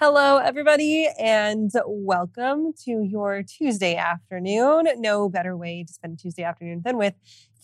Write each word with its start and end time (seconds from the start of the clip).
Hello, 0.00 0.36
everybody, 0.36 1.08
and 1.18 1.72
welcome 1.84 2.72
to 2.84 3.02
your 3.02 3.42
Tuesday 3.42 3.96
afternoon. 3.96 4.86
No 4.98 5.28
better 5.28 5.56
way 5.56 5.82
to 5.82 5.92
spend 5.92 6.20
Tuesday 6.20 6.44
afternoon 6.44 6.82
than 6.84 6.98
with 6.98 7.14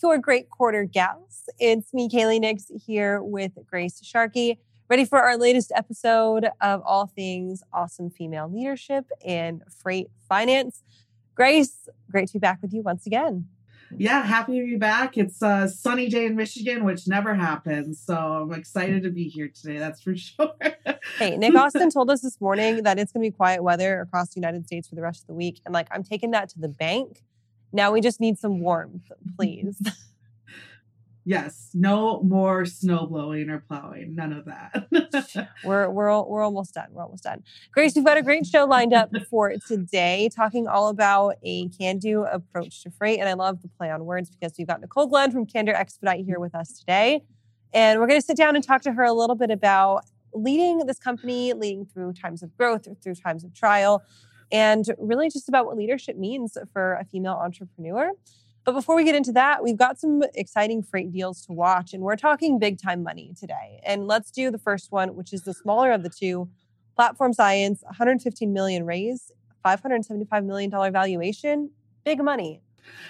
your 0.03 0.17
great 0.17 0.49
quarter 0.49 0.83
gals. 0.83 1.47
It's 1.59 1.93
me, 1.93 2.09
Kaylee 2.09 2.41
Nix, 2.41 2.65
here 2.85 3.23
with 3.23 3.53
Grace 3.65 4.01
Sharkey, 4.03 4.59
ready 4.89 5.05
for 5.05 5.21
our 5.21 5.37
latest 5.37 5.71
episode 5.73 6.49
of 6.59 6.81
all 6.85 7.07
things 7.07 7.63
awesome 7.71 8.09
female 8.09 8.51
leadership 8.53 9.05
and 9.25 9.63
freight 9.81 10.07
finance. 10.27 10.83
Grace, 11.35 11.87
great 12.11 12.27
to 12.27 12.33
be 12.33 12.39
back 12.39 12.61
with 12.61 12.73
you 12.73 12.81
once 12.81 13.07
again 13.07 13.47
yeah, 13.97 14.23
happy 14.23 14.59
to 14.59 14.65
be 14.65 14.77
back. 14.77 15.17
It's 15.17 15.41
a 15.41 15.67
sunny 15.67 16.09
day 16.09 16.25
in 16.25 16.35
Michigan, 16.35 16.83
which 16.83 17.07
never 17.07 17.33
happens. 17.33 18.01
So 18.03 18.15
I'm 18.15 18.53
excited 18.53 19.03
to 19.03 19.09
be 19.09 19.27
here 19.27 19.49
today. 19.49 19.77
That's 19.77 20.01
for 20.01 20.15
sure. 20.15 20.53
hey, 21.17 21.37
Nick 21.37 21.55
Austin 21.55 21.89
told 21.89 22.09
us 22.09 22.21
this 22.21 22.39
morning 22.39 22.83
that 22.83 22.99
it's 22.99 23.11
going 23.11 23.23
to 23.23 23.31
be 23.31 23.35
quiet 23.35 23.63
weather 23.63 24.01
across 24.01 24.29
the 24.29 24.39
United 24.39 24.65
States 24.65 24.87
for 24.87 24.95
the 24.95 25.01
rest 25.01 25.21
of 25.21 25.27
the 25.27 25.33
week. 25.33 25.61
And 25.65 25.73
like, 25.73 25.87
I'm 25.91 26.03
taking 26.03 26.31
that 26.31 26.49
to 26.49 26.59
the 26.59 26.69
bank. 26.69 27.21
Now 27.71 27.91
we 27.91 28.01
just 28.01 28.19
need 28.19 28.37
some 28.37 28.59
warmth, 28.59 29.11
please. 29.37 29.81
Yes, 31.27 31.71
no 31.73 32.21
more 32.21 32.65
snow 32.65 33.07
blowing 33.07 33.49
or 33.49 33.59
plowing. 33.59 34.13
None 34.13 34.31
of 34.31 34.45
that. 34.45 35.49
we're 35.63 35.89
we're 35.89 36.21
we're 36.21 36.43
almost 36.43 36.75
done. 36.75 36.87
We're 36.91 37.01
almost 37.01 37.23
done. 37.23 37.43
Grace, 37.71 37.95
we've 37.95 38.05
got 38.05 38.17
a 38.17 38.21
great 38.21 38.45
show 38.45 38.65
lined 38.65 38.93
up 38.93 39.09
for 39.27 39.53
today, 39.67 40.29
talking 40.33 40.67
all 40.67 40.89
about 40.89 41.37
a 41.43 41.67
can-do 41.69 42.25
approach 42.25 42.83
to 42.83 42.91
freight, 42.91 43.19
and 43.19 43.27
I 43.27 43.33
love 43.33 43.63
the 43.63 43.69
play 43.69 43.89
on 43.89 44.05
words 44.05 44.29
because 44.29 44.53
we've 44.55 44.67
got 44.67 44.81
Nicole 44.81 45.07
Glenn 45.07 45.31
from 45.31 45.47
Candor 45.47 45.73
Expedite 45.73 46.25
here 46.25 46.39
with 46.39 46.53
us 46.53 46.77
today, 46.77 47.23
and 47.73 47.99
we're 47.99 48.07
going 48.07 48.21
to 48.21 48.25
sit 48.25 48.37
down 48.37 48.55
and 48.55 48.63
talk 48.63 48.83
to 48.83 48.91
her 48.91 49.03
a 49.03 49.13
little 49.13 49.35
bit 49.35 49.49
about 49.49 50.05
leading 50.31 50.85
this 50.85 50.99
company, 50.99 51.53
leading 51.53 51.85
through 51.85 52.13
times 52.13 52.43
of 52.43 52.55
growth, 52.55 52.87
through 53.01 53.15
times 53.15 53.43
of 53.43 53.51
trial, 53.55 54.03
and 54.51 54.85
really 54.99 55.29
just 55.31 55.49
about 55.49 55.65
what 55.65 55.75
leadership 55.75 56.17
means 56.17 56.55
for 56.71 56.93
a 56.93 57.05
female 57.05 57.33
entrepreneur. 57.33 58.11
But 58.65 58.73
before 58.73 58.95
we 58.95 59.03
get 59.03 59.13
into 59.13 59.31
that, 59.33 59.63
we've 59.63 59.77
got 59.77 59.99
some 59.99 60.23
exciting 60.33 60.81
freight 60.81 61.11
deals 61.11 61.45
to 61.45 61.53
watch, 61.53 61.93
and 61.93 62.01
we're 62.01 62.15
talking 62.15 62.57
big 62.57 62.81
time 62.81 63.03
money 63.03 63.31
today. 63.39 63.79
And 63.85 64.07
let's 64.07 64.31
do 64.31 64.49
the 64.49 64.57
first 64.57 64.91
one, 64.91 65.15
which 65.15 65.33
is 65.33 65.43
the 65.43 65.53
smaller 65.53 65.91
of 65.91 66.01
the 66.01 66.09
two 66.09 66.49
Platform 66.95 67.31
Science, 67.31 67.83
115 67.83 68.51
million 68.51 68.83
raise, 68.83 69.31
$575 69.63 70.45
million 70.45 70.71
valuation, 70.71 71.69
big 72.03 72.23
money. 72.23 72.61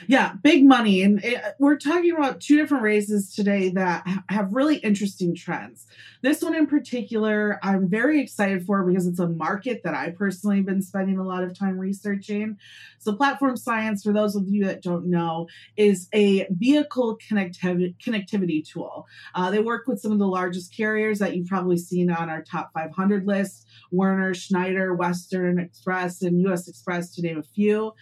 Yeah, 0.08 0.34
big 0.44 0.66
money. 0.66 1.02
And 1.02 1.24
it, 1.24 1.42
we're 1.60 1.78
talking 1.78 2.12
about 2.12 2.42
two 2.42 2.58
different 2.58 2.84
raises 2.84 3.34
today 3.34 3.70
that 3.70 4.08
have 4.30 4.54
really 4.54 4.78
interesting 4.78 5.36
trends. 5.36 5.88
This 6.22 6.42
one 6.42 6.56
in 6.56 6.68
particular, 6.68 7.60
I'm 7.62 7.88
very 7.88 8.20
excited 8.22 8.66
for 8.66 8.84
because 8.84 9.06
it's 9.08 9.20
a 9.20 9.30
market 9.30 9.84
that 9.84 9.94
I 9.94 10.10
personally 10.10 10.58
have 10.58 10.66
been 10.66 10.82
spending 10.82 11.18
a 11.18 11.24
lot 11.24 11.44
of 11.44 11.58
time 11.58 11.78
researching. 11.78 12.58
So, 12.98 13.14
Platform 13.14 13.56
Science, 13.56 14.04
for 14.04 14.12
those 14.12 14.36
of 14.36 14.48
you 14.48 14.66
that 14.66 14.82
don't 14.82 15.06
know, 15.06 15.48
is 15.78 16.08
a 16.14 16.48
vehicle 16.50 17.20
connectivity, 17.30 17.96
connectivity 18.04 18.68
tool. 18.68 19.08
Uh, 19.36 19.52
they 19.52 19.60
work 19.60 19.88
with 19.88 20.00
some 20.00 20.12
of 20.12 20.20
the 20.20 20.28
largest 20.28 20.76
carriers 20.76 21.20
that 21.20 21.36
you've 21.36 21.48
probably 21.48 21.78
seen 21.78 22.10
on 22.10 22.30
our 22.30 22.42
top 22.42 22.72
500 22.74 23.28
list 23.28 23.68
Werner, 23.92 24.34
Schneider, 24.34 24.94
Western 24.94 25.60
Express, 25.60 26.22
and 26.22 26.42
U.S. 26.42 26.70
Xpress, 26.70 27.14
to 27.16 27.22
name 27.22 27.38
a 27.38 27.44
few. 27.44 27.94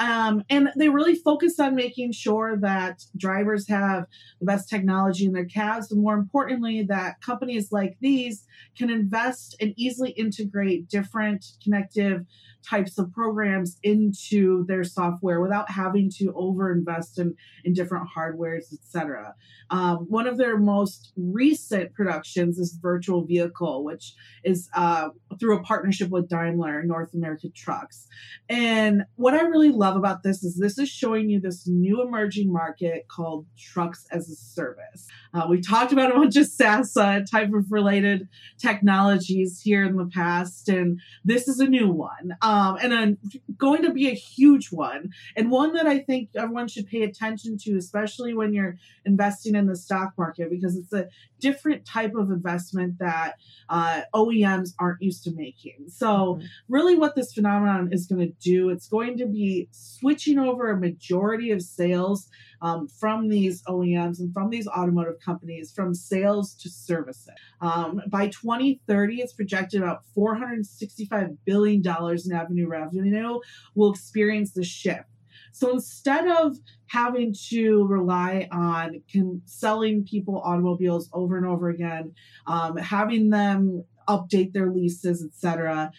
Um, 0.00 0.42
and 0.48 0.70
they 0.76 0.88
really 0.88 1.14
focus 1.14 1.60
on 1.60 1.74
making 1.74 2.12
sure 2.12 2.56
that 2.62 3.04
drivers 3.18 3.68
have 3.68 4.06
the 4.40 4.46
best 4.46 4.68
technology 4.68 5.26
in 5.26 5.32
their 5.32 5.44
cabs, 5.44 5.92
and 5.92 6.00
more 6.00 6.14
importantly, 6.14 6.82
that 6.84 7.20
companies 7.20 7.70
like 7.70 7.98
these 8.00 8.46
can 8.76 8.88
invest 8.88 9.56
and 9.60 9.74
easily 9.76 10.10
integrate 10.12 10.88
different 10.88 11.44
connective 11.62 12.24
types 12.68 12.98
of 12.98 13.12
programs 13.12 13.78
into 13.82 14.64
their 14.66 14.84
software 14.84 15.40
without 15.40 15.70
having 15.70 16.10
to 16.10 16.32
overinvest 16.32 17.18
in, 17.18 17.34
in 17.64 17.72
different 17.72 18.08
hardwares, 18.16 18.72
etc. 18.72 19.34
Um, 19.70 20.06
one 20.08 20.26
of 20.26 20.38
their 20.38 20.58
most 20.58 21.12
recent 21.16 21.94
productions 21.94 22.58
is 22.58 22.78
Virtual 22.80 23.24
Vehicle, 23.24 23.84
which 23.84 24.14
is 24.44 24.68
uh, 24.74 25.10
through 25.38 25.58
a 25.58 25.62
partnership 25.62 26.10
with 26.10 26.28
Daimler 26.28 26.82
North 26.82 27.14
American 27.14 27.52
Trucks. 27.54 28.06
And 28.48 29.04
what 29.16 29.34
I 29.34 29.42
really 29.42 29.70
love 29.70 29.96
about 29.96 30.22
this 30.22 30.42
is 30.42 30.56
this 30.56 30.78
is 30.78 30.88
showing 30.88 31.30
you 31.30 31.40
this 31.40 31.66
new 31.66 32.02
emerging 32.02 32.52
market 32.52 33.06
called 33.08 33.46
trucks 33.58 34.06
as 34.10 34.28
a 34.28 34.34
service. 34.34 35.06
Uh, 35.32 35.46
we 35.48 35.60
talked 35.60 35.92
about 35.92 36.10
a 36.10 36.14
bunch 36.14 36.36
of 36.36 36.46
SaaS 36.46 36.96
uh, 36.96 37.20
type 37.30 37.52
of 37.54 37.70
related 37.70 38.28
technologies 38.58 39.60
here 39.62 39.84
in 39.84 39.96
the 39.96 40.06
past, 40.06 40.68
and 40.68 41.00
this 41.24 41.46
is 41.46 41.60
a 41.60 41.66
new 41.66 41.88
one, 41.88 42.36
um, 42.42 42.78
and 42.82 42.92
a, 42.92 43.52
going 43.56 43.82
to 43.82 43.92
be 43.92 44.08
a 44.08 44.14
huge 44.14 44.72
one, 44.72 45.10
and 45.36 45.50
one 45.50 45.72
that 45.74 45.86
I 45.86 46.00
think 46.00 46.30
everyone 46.34 46.66
should 46.66 46.86
pay 46.86 47.02
attention 47.02 47.56
to, 47.58 47.76
especially 47.76 48.34
when 48.34 48.52
you're 48.52 48.76
investing 49.04 49.54
in 49.54 49.66
the 49.66 49.76
stock 49.76 50.14
market, 50.18 50.50
because 50.50 50.76
it's 50.76 50.92
a 50.92 51.08
different 51.38 51.86
type 51.86 52.14
of 52.14 52.30
investment 52.30 52.98
that 52.98 53.34
uh, 53.68 54.02
OEMs 54.12 54.74
aren't 54.78 55.00
used 55.00 55.22
to 55.24 55.30
making. 55.32 55.84
So, 55.88 56.06
mm-hmm. 56.06 56.46
really, 56.68 56.96
what 56.96 57.14
this 57.14 57.32
phenomenon 57.32 57.90
is 57.92 58.06
going 58.06 58.20
to 58.20 58.34
do, 58.40 58.70
it's 58.70 58.88
going 58.88 59.16
to 59.18 59.26
be 59.26 59.68
switching 59.70 60.38
over 60.40 60.70
a 60.70 60.76
majority 60.76 61.52
of 61.52 61.62
sales 61.62 62.28
um, 62.62 62.88
from 62.88 63.28
these 63.28 63.62
OEMs 63.64 64.20
and 64.20 64.32
from 64.32 64.50
these 64.50 64.66
automotive 64.68 65.20
companies 65.24 65.72
from 65.72 65.94
sales 65.94 66.54
to 66.54 66.68
services. 66.68 67.28
Um, 67.60 68.02
by 68.08 68.28
2030, 68.28 69.20
it's 69.20 69.32
projected 69.32 69.82
about 69.82 70.02
$465 70.16 71.36
billion 71.44 71.82
in 71.86 72.32
avenue 72.32 72.68
revenue 72.68 73.40
will 73.74 73.92
experience 73.92 74.52
the 74.52 74.64
shift. 74.64 75.04
So 75.52 75.72
instead 75.72 76.28
of 76.28 76.56
having 76.86 77.34
to 77.48 77.86
rely 77.86 78.48
on 78.52 79.02
con- 79.12 79.42
selling 79.46 80.04
people 80.04 80.40
automobiles 80.44 81.08
over 81.12 81.36
and 81.36 81.46
over 81.46 81.68
again, 81.68 82.14
um, 82.46 82.76
having 82.76 83.30
them 83.30 83.84
update 84.08 84.52
their 84.52 84.70
leases, 84.70 85.24
etc 85.24 85.92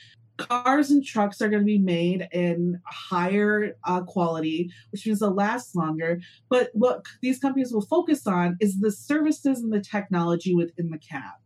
cars 0.47 0.91
and 0.91 1.03
trucks 1.03 1.41
are 1.41 1.49
going 1.49 1.61
to 1.61 1.65
be 1.65 1.77
made 1.77 2.27
in 2.31 2.79
higher 2.85 3.75
uh, 3.83 4.01
quality, 4.01 4.71
which 4.91 5.05
means 5.05 5.19
they'll 5.19 5.33
last 5.33 5.75
longer. 5.75 6.19
But 6.49 6.69
what 6.73 7.05
these 7.21 7.39
companies 7.39 7.73
will 7.73 7.81
focus 7.81 8.27
on 8.27 8.57
is 8.59 8.79
the 8.79 8.91
services 8.91 9.59
and 9.59 9.73
the 9.73 9.81
technology 9.81 10.55
within 10.55 10.89
the 10.89 10.97
cab. 10.97 11.40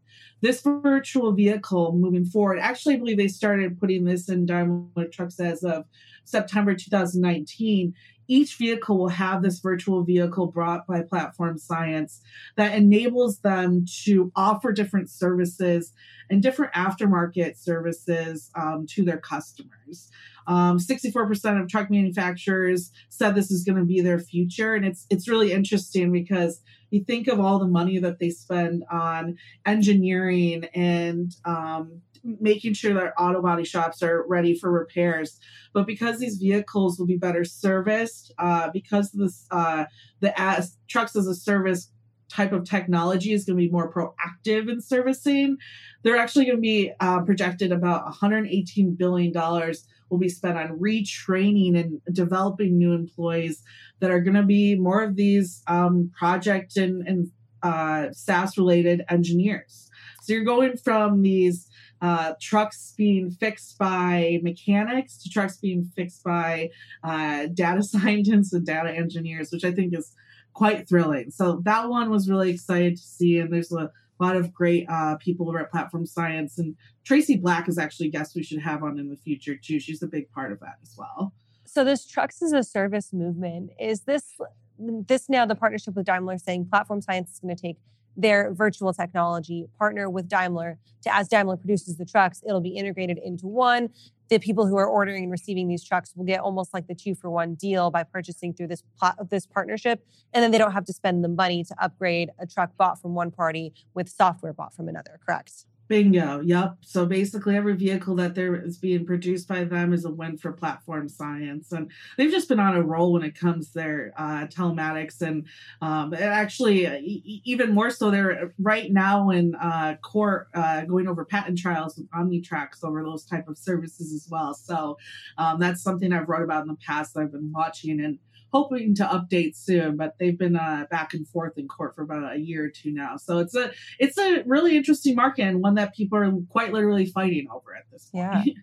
This 0.45 0.61
virtual 0.61 1.31
vehicle 1.31 1.93
moving 1.93 2.23
forward, 2.23 2.59
actually, 2.59 2.93
I 2.93 2.97
believe 2.97 3.17
they 3.17 3.27
started 3.27 3.79
putting 3.79 4.05
this 4.05 4.29
in 4.29 4.45
Daimler 4.45 5.07
trucks 5.11 5.39
as 5.39 5.63
of 5.63 5.85
September 6.23 6.75
2019 6.75 7.95
each 8.27 8.55
vehicle 8.55 8.97
will 8.97 9.09
have 9.09 9.41
this 9.41 9.59
virtual 9.59 10.03
vehicle 10.03 10.47
brought 10.47 10.87
by 10.87 11.01
Platform 11.01 11.57
Science 11.57 12.21
that 12.55 12.73
enables 12.73 13.39
them 13.39 13.85
to 14.03 14.31
offer 14.35 14.71
different 14.71 15.09
services 15.09 15.93
and 16.29 16.41
different 16.41 16.73
aftermarket 16.73 17.57
services 17.57 18.49
um, 18.55 18.85
to 18.89 19.03
their 19.03 19.19
customers. 19.19 20.09
Um, 20.47 20.77
64% 20.77 21.61
of 21.61 21.67
truck 21.67 21.89
manufacturers 21.89 22.91
said 23.09 23.33
this 23.33 23.51
is 23.51 23.63
going 23.63 23.77
to 23.77 23.85
be 23.85 24.01
their 24.01 24.19
future, 24.19 24.75
and 24.75 24.85
it's 24.85 25.07
it's 25.09 25.27
really 25.27 25.51
interesting 25.51 26.11
because 26.11 26.61
you 26.95 27.03
think 27.03 27.27
of 27.27 27.39
all 27.39 27.59
the 27.59 27.67
money 27.67 27.99
that 27.99 28.19
they 28.19 28.29
spend 28.29 28.83
on 28.89 29.37
engineering 29.65 30.63
and 30.73 31.35
um, 31.43 32.01
making 32.23 32.73
sure 32.73 32.93
that 32.93 33.13
auto 33.19 33.41
body 33.41 33.65
shops 33.65 34.01
are 34.01 34.25
ready 34.27 34.57
for 34.57 34.71
repairs. 34.71 35.37
But 35.73 35.85
because 35.85 36.19
these 36.19 36.37
vehicles 36.37 36.97
will 36.97 37.05
be 37.05 37.17
better 37.17 37.43
serviced, 37.43 38.33
uh, 38.39 38.69
because 38.71 39.11
this 39.11 39.45
uh, 39.51 39.85
the 40.21 40.39
as, 40.39 40.77
trucks 40.87 41.15
as 41.15 41.27
a 41.27 41.35
service 41.35 41.91
type 42.29 42.53
of 42.53 42.63
technology 42.63 43.33
is 43.33 43.45
going 43.45 43.57
to 43.57 43.65
be 43.65 43.71
more 43.71 43.91
proactive 43.91 44.69
in 44.71 44.81
servicing, 44.81 45.57
they're 46.03 46.17
actually 46.17 46.45
going 46.45 46.57
to 46.57 46.61
be 46.61 46.91
uh, 47.01 47.21
projected 47.21 47.71
about 47.71 48.05
118 48.05 48.95
billion 48.95 49.31
dollars 49.31 49.85
will 50.15 50.19
be 50.19 50.29
spent 50.29 50.57
on 50.57 50.79
retraining 50.79 51.77
and 51.77 52.01
developing 52.13 52.77
new 52.77 52.93
employees 52.93 53.61
that 53.99 54.11
are 54.11 54.21
going 54.21 54.35
to 54.35 54.43
be 54.43 54.75
more 54.75 55.03
of 55.03 55.17
these 55.17 55.61
um, 55.67 56.09
project 56.17 56.77
and, 56.77 57.05
and 57.05 57.31
uh, 57.61 58.11
SaaS 58.13 58.57
related 58.57 59.03
engineers. 59.09 59.89
So 60.21 60.33
you're 60.33 60.45
going 60.45 60.77
from 60.77 61.21
these 61.21 61.67
uh, 62.01 62.33
trucks 62.41 62.93
being 62.97 63.29
fixed 63.29 63.77
by 63.77 64.39
mechanics 64.41 65.21
to 65.23 65.29
trucks 65.29 65.57
being 65.57 65.91
fixed 65.95 66.23
by 66.23 66.69
uh, 67.03 67.47
data 67.53 67.83
scientists 67.93 68.53
and 68.53 68.65
data 68.65 68.91
engineers, 68.91 69.51
which 69.51 69.65
I 69.65 69.71
think 69.71 69.93
is 69.97 70.13
quite 70.53 70.87
thrilling. 70.87 71.29
So 71.31 71.61
that 71.65 71.89
one 71.89 72.09
was 72.09 72.29
really 72.29 72.51
excited 72.51 72.95
to 72.95 73.03
see, 73.03 73.39
and 73.39 73.51
there's 73.51 73.73
a 73.73 73.91
lot 74.23 74.35
of 74.35 74.53
great 74.53 74.85
uh, 74.89 75.15
people 75.17 75.49
over 75.49 75.59
at 75.59 75.71
Platform 75.71 76.05
Science, 76.05 76.57
and 76.57 76.75
Tracy 77.03 77.37
Black 77.37 77.67
is 77.67 77.77
actually 77.77 78.07
a 78.07 78.11
guest 78.11 78.35
we 78.35 78.43
should 78.43 78.61
have 78.61 78.83
on 78.83 78.99
in 78.99 79.09
the 79.09 79.17
future 79.17 79.55
too. 79.55 79.79
She's 79.79 80.01
a 80.01 80.07
big 80.07 80.31
part 80.31 80.51
of 80.51 80.59
that 80.61 80.75
as 80.81 80.95
well. 80.97 81.33
So 81.65 81.83
this 81.83 82.05
trucks 82.05 82.41
as 82.41 82.53
a 82.53 82.63
service 82.63 83.11
movement 83.11 83.71
is 83.79 84.01
this 84.01 84.37
this 84.77 85.29
now 85.29 85.45
the 85.45 85.55
partnership 85.55 85.95
with 85.95 86.05
Daimler 86.05 86.37
saying 86.37 86.67
Platform 86.69 87.01
Science 87.01 87.31
is 87.31 87.39
going 87.39 87.55
to 87.55 87.61
take 87.61 87.77
their 88.17 88.53
virtual 88.53 88.93
technology, 88.93 89.67
partner 89.77 90.09
with 90.09 90.27
Daimler 90.27 90.77
to, 91.03 91.13
as 91.13 91.27
Daimler 91.27 91.57
produces 91.57 91.97
the 91.97 92.05
trucks, 92.05 92.41
it'll 92.47 92.61
be 92.61 92.77
integrated 92.77 93.17
into 93.17 93.47
one. 93.47 93.89
The 94.29 94.39
people 94.39 94.65
who 94.65 94.77
are 94.77 94.87
ordering 94.87 95.23
and 95.23 95.31
receiving 95.31 95.67
these 95.67 95.83
trucks 95.83 96.13
will 96.15 96.25
get 96.25 96.39
almost 96.39 96.73
like 96.73 96.87
the 96.87 96.95
two 96.95 97.13
for 97.13 97.29
one 97.29 97.53
deal 97.53 97.91
by 97.91 98.03
purchasing 98.03 98.53
through 98.53 98.67
this 98.67 98.83
plot, 98.97 99.29
this 99.29 99.45
partnership, 99.45 100.05
and 100.33 100.43
then 100.43 100.51
they 100.51 100.57
don't 100.57 100.71
have 100.71 100.85
to 100.85 100.93
spend 100.93 101.23
the 101.23 101.29
money 101.29 101.63
to 101.63 101.75
upgrade 101.79 102.31
a 102.39 102.47
truck 102.47 102.75
bought 102.77 102.99
from 102.99 103.13
one 103.13 103.29
party 103.29 103.73
with 103.93 104.09
software 104.09 104.53
bought 104.53 104.73
from 104.73 104.89
another. 104.89 105.19
Correct? 105.23 105.65
Bingo. 105.87 106.41
Yep. 106.41 106.77
So 106.81 107.05
basically, 107.05 107.55
every 107.55 107.75
vehicle 107.75 108.15
that 108.15 108.33
there 108.33 108.55
is 108.55 108.77
being 108.77 109.05
produced 109.05 109.47
by 109.47 109.63
them 109.63 109.93
is 109.93 110.05
a 110.05 110.09
win 110.09 110.37
for 110.37 110.51
platform 110.51 111.07
science, 111.07 111.71
and 111.71 111.91
they've 112.17 112.31
just 112.31 112.49
been 112.49 112.59
on 112.59 112.75
a 112.75 112.81
roll 112.81 113.13
when 113.13 113.23
it 113.23 113.37
comes 113.37 113.71
their 113.71 114.13
uh, 114.17 114.47
telematics, 114.47 115.21
and 115.21 115.45
um, 115.81 116.13
actually 116.13 116.87
uh, 116.87 116.95
e- 116.95 117.41
even 117.45 117.73
more 117.73 117.91
so. 117.91 118.09
They're 118.09 118.53
right 118.59 118.91
now 118.91 119.29
in 119.29 119.53
uh, 119.55 119.95
court 120.01 120.47
uh, 120.53 120.81
going 120.81 121.07
over 121.07 121.23
patent 121.23 121.59
trials 121.59 121.97
with 121.97 122.09
Omnitracs 122.11 122.83
over 122.83 123.03
those 123.03 123.23
type 123.25 123.47
of 123.47 123.57
services 123.57 124.13
as 124.13 124.27
well. 124.29 124.53
So 124.53 124.97
um, 125.37 125.59
that's 125.59 125.81
something 125.81 126.11
I've 126.11 126.29
wrote 126.29 126.43
about 126.43 126.63
in 126.63 126.67
the 126.67 126.77
past. 126.85 127.17
I've 127.17 127.31
been 127.31 127.51
watching 127.51 127.99
and 128.01 128.17
hoping 128.55 128.95
to 128.95 129.03
update 129.03 129.53
soon, 129.53 129.97
but 129.97 130.15
they've 130.17 130.39
been 130.39 130.55
uh, 130.55 130.85
back 130.89 131.13
and 131.13 131.27
forth 131.27 131.57
in 131.57 131.67
court 131.67 131.93
for 131.93 132.03
about 132.03 132.33
a 132.33 132.39
year 132.39 132.63
or 132.63 132.69
two 132.69 132.89
now. 132.89 133.17
So 133.17 133.39
it's 133.39 133.53
a 133.53 133.71
it's 133.99 134.17
a 134.17 134.43
really 134.45 134.77
interesting 134.77 135.13
market 135.13 135.43
and 135.43 135.61
one 135.61 135.75
that 135.75 135.93
people 135.93 136.17
are 136.17 136.31
quite 136.49 136.71
literally 136.71 137.05
fighting 137.05 137.47
over 137.53 137.75
at 137.75 137.83
this 137.91 138.09
point. 138.09 138.45
Yeah. 138.45 138.53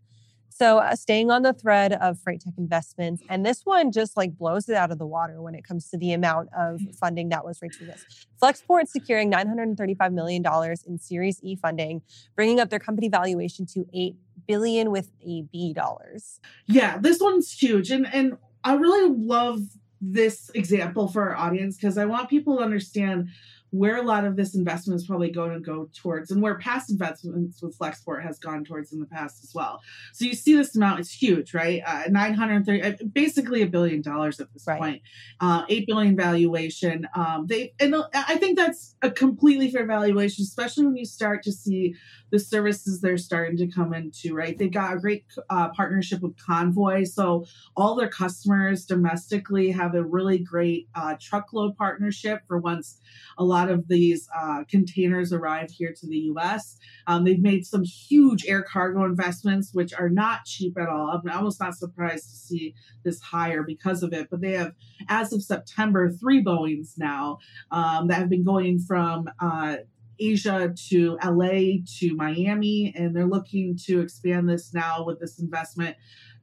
So, 0.55 0.79
uh, 0.79 0.94
staying 0.94 1.31
on 1.31 1.43
the 1.43 1.53
thread 1.53 1.94
of 1.94 2.21
freight 2.21 2.41
tech 2.43 2.55
investments, 2.56 3.23
and 3.29 3.44
this 3.44 3.62
one 3.65 3.91
just 3.91 4.17
like 4.17 4.39
blows 4.39 4.69
it 4.69 4.77
out 4.77 4.93
of 4.93 4.99
the 4.99 5.06
water 5.06 5.43
when 5.43 5.55
it 5.55 5.65
comes 5.65 5.91
to 5.91 5.99
the 5.99 6.12
amount 6.12 6.50
of 6.56 6.77
mm-hmm. 6.77 6.93
funding 6.93 7.31
that 7.31 7.44
was 7.44 7.61
raised 7.61 7.77
for 7.77 7.85
this. 7.85 8.05
Flexport 8.41 8.87
securing 8.87 9.33
$935 9.33 10.12
million 10.12 10.44
in 10.87 10.99
Series 10.99 11.41
E 11.43 11.56
funding, 11.56 12.03
bringing 12.37 12.61
up 12.61 12.71
their 12.71 12.79
company 12.79 13.09
valuation 13.09 13.67
to 13.67 13.85
8 13.93 14.15
billion 14.47 14.91
with 14.91 15.11
a 15.27 15.43
B 15.50 15.73
dollars. 15.73 16.39
Yeah, 16.67 16.99
this 16.99 17.19
one's 17.19 17.50
huge. 17.50 17.91
And, 17.91 18.06
and 18.12 18.37
I 18.62 18.75
really 18.75 19.11
love 19.17 19.62
this 20.02 20.50
example 20.54 21.06
for 21.08 21.31
our 21.31 21.37
audience 21.37 21.76
because 21.76 21.96
I 21.96 22.04
want 22.04 22.28
people 22.28 22.56
to 22.56 22.62
understand 22.62 23.28
where 23.72 23.96
a 23.96 24.02
lot 24.02 24.26
of 24.26 24.36
this 24.36 24.54
investment 24.54 25.00
is 25.00 25.06
probably 25.06 25.30
going 25.30 25.50
to 25.50 25.58
go 25.58 25.88
towards 25.94 26.30
and 26.30 26.42
where 26.42 26.58
past 26.58 26.90
investments 26.90 27.62
with 27.62 27.76
Flexport 27.78 28.22
has 28.22 28.38
gone 28.38 28.64
towards 28.64 28.92
in 28.92 29.00
the 29.00 29.06
past 29.06 29.42
as 29.42 29.54
well. 29.54 29.80
So 30.12 30.26
you 30.26 30.34
see 30.34 30.54
this 30.54 30.76
amount, 30.76 31.00
it's 31.00 31.10
huge, 31.10 31.54
right? 31.54 31.82
Uh, 31.86 32.02
930, 32.10 32.82
uh, 32.82 33.08
basically 33.14 33.62
a 33.62 33.66
billion 33.66 34.02
dollars 34.02 34.40
at 34.40 34.52
this 34.52 34.66
right. 34.66 34.78
point, 34.78 35.02
uh, 35.40 35.64
8 35.70 35.86
billion 35.86 36.16
valuation. 36.16 37.08
Um, 37.14 37.46
they, 37.46 37.72
and 37.80 37.96
I 38.12 38.36
think 38.36 38.58
that's 38.58 38.94
a 39.00 39.10
completely 39.10 39.70
fair 39.70 39.86
valuation, 39.86 40.42
especially 40.42 40.84
when 40.84 40.96
you 40.96 41.06
start 41.06 41.42
to 41.44 41.52
see 41.52 41.94
the 42.30 42.38
services 42.38 43.00
they're 43.00 43.19
starting 43.19 43.56
to 43.58 43.66
come 43.66 43.92
into, 43.92 44.34
right? 44.34 44.56
They've 44.58 44.72
got 44.72 44.94
a 44.94 44.98
great 44.98 45.24
uh, 45.50 45.69
partnership 45.70 46.22
with 46.22 46.34
Convoy. 46.38 47.04
So 47.04 47.44
all 47.76 47.94
their 47.94 48.08
customers 48.08 48.86
domestically 48.86 49.70
have 49.70 49.94
a 49.94 50.02
really 50.02 50.38
great 50.38 50.88
uh, 50.94 51.16
truckload 51.20 51.76
partnership 51.76 52.40
for 52.48 52.58
once 52.58 53.00
a 53.38 53.44
lot 53.44 53.62
of 53.70 53.88
these 53.88 54.29
uh, 54.37 54.64
containers 54.69 55.32
arrive 55.32 55.70
here 55.70 55.94
to 55.99 56.06
the 56.06 56.19
US. 56.35 56.76
Um, 57.06 57.25
they've 57.25 57.41
made 57.41 57.67
some 57.67 57.82
huge 57.82 58.47
air 58.47 58.62
cargo 58.62 59.05
investments, 59.05 59.70
which 59.73 59.93
are 59.94 60.09
not 60.09 60.44
cheap 60.44 60.79
at 60.79 60.88
all. 60.88 61.09
I'm 61.09 61.31
almost 61.31 61.61
not 61.61 61.75
surprised 61.75 62.31
to 62.31 62.37
see 62.37 62.75
this 63.05 63.20
higher 63.20 63.62
because 63.62 64.03
of 64.03 64.12
it. 64.12 64.29
But 64.31 64.41
they 64.41 64.53
have, 64.53 64.73
as 65.09 65.32
of 65.32 65.43
September, 65.43 66.11
three 66.11 66.43
Boeings 66.43 66.94
now 66.97 67.38
um, 67.70 68.09
that 68.09 68.19
have 68.19 68.29
been 68.31 68.44
going 68.44 68.79
from 68.81 69.29
uh, 69.41 69.76
Asia 70.19 70.73
to 70.88 71.19
LA 71.25 71.82
to 71.99 72.15
Miami, 72.15 72.93
and 72.97 73.15
they're 73.15 73.26
looking 73.26 73.76
to 73.87 74.00
expand 74.00 74.49
this 74.49 74.73
now 74.73 75.05
with 75.05 75.20
this 75.20 75.38
investment 75.38 75.97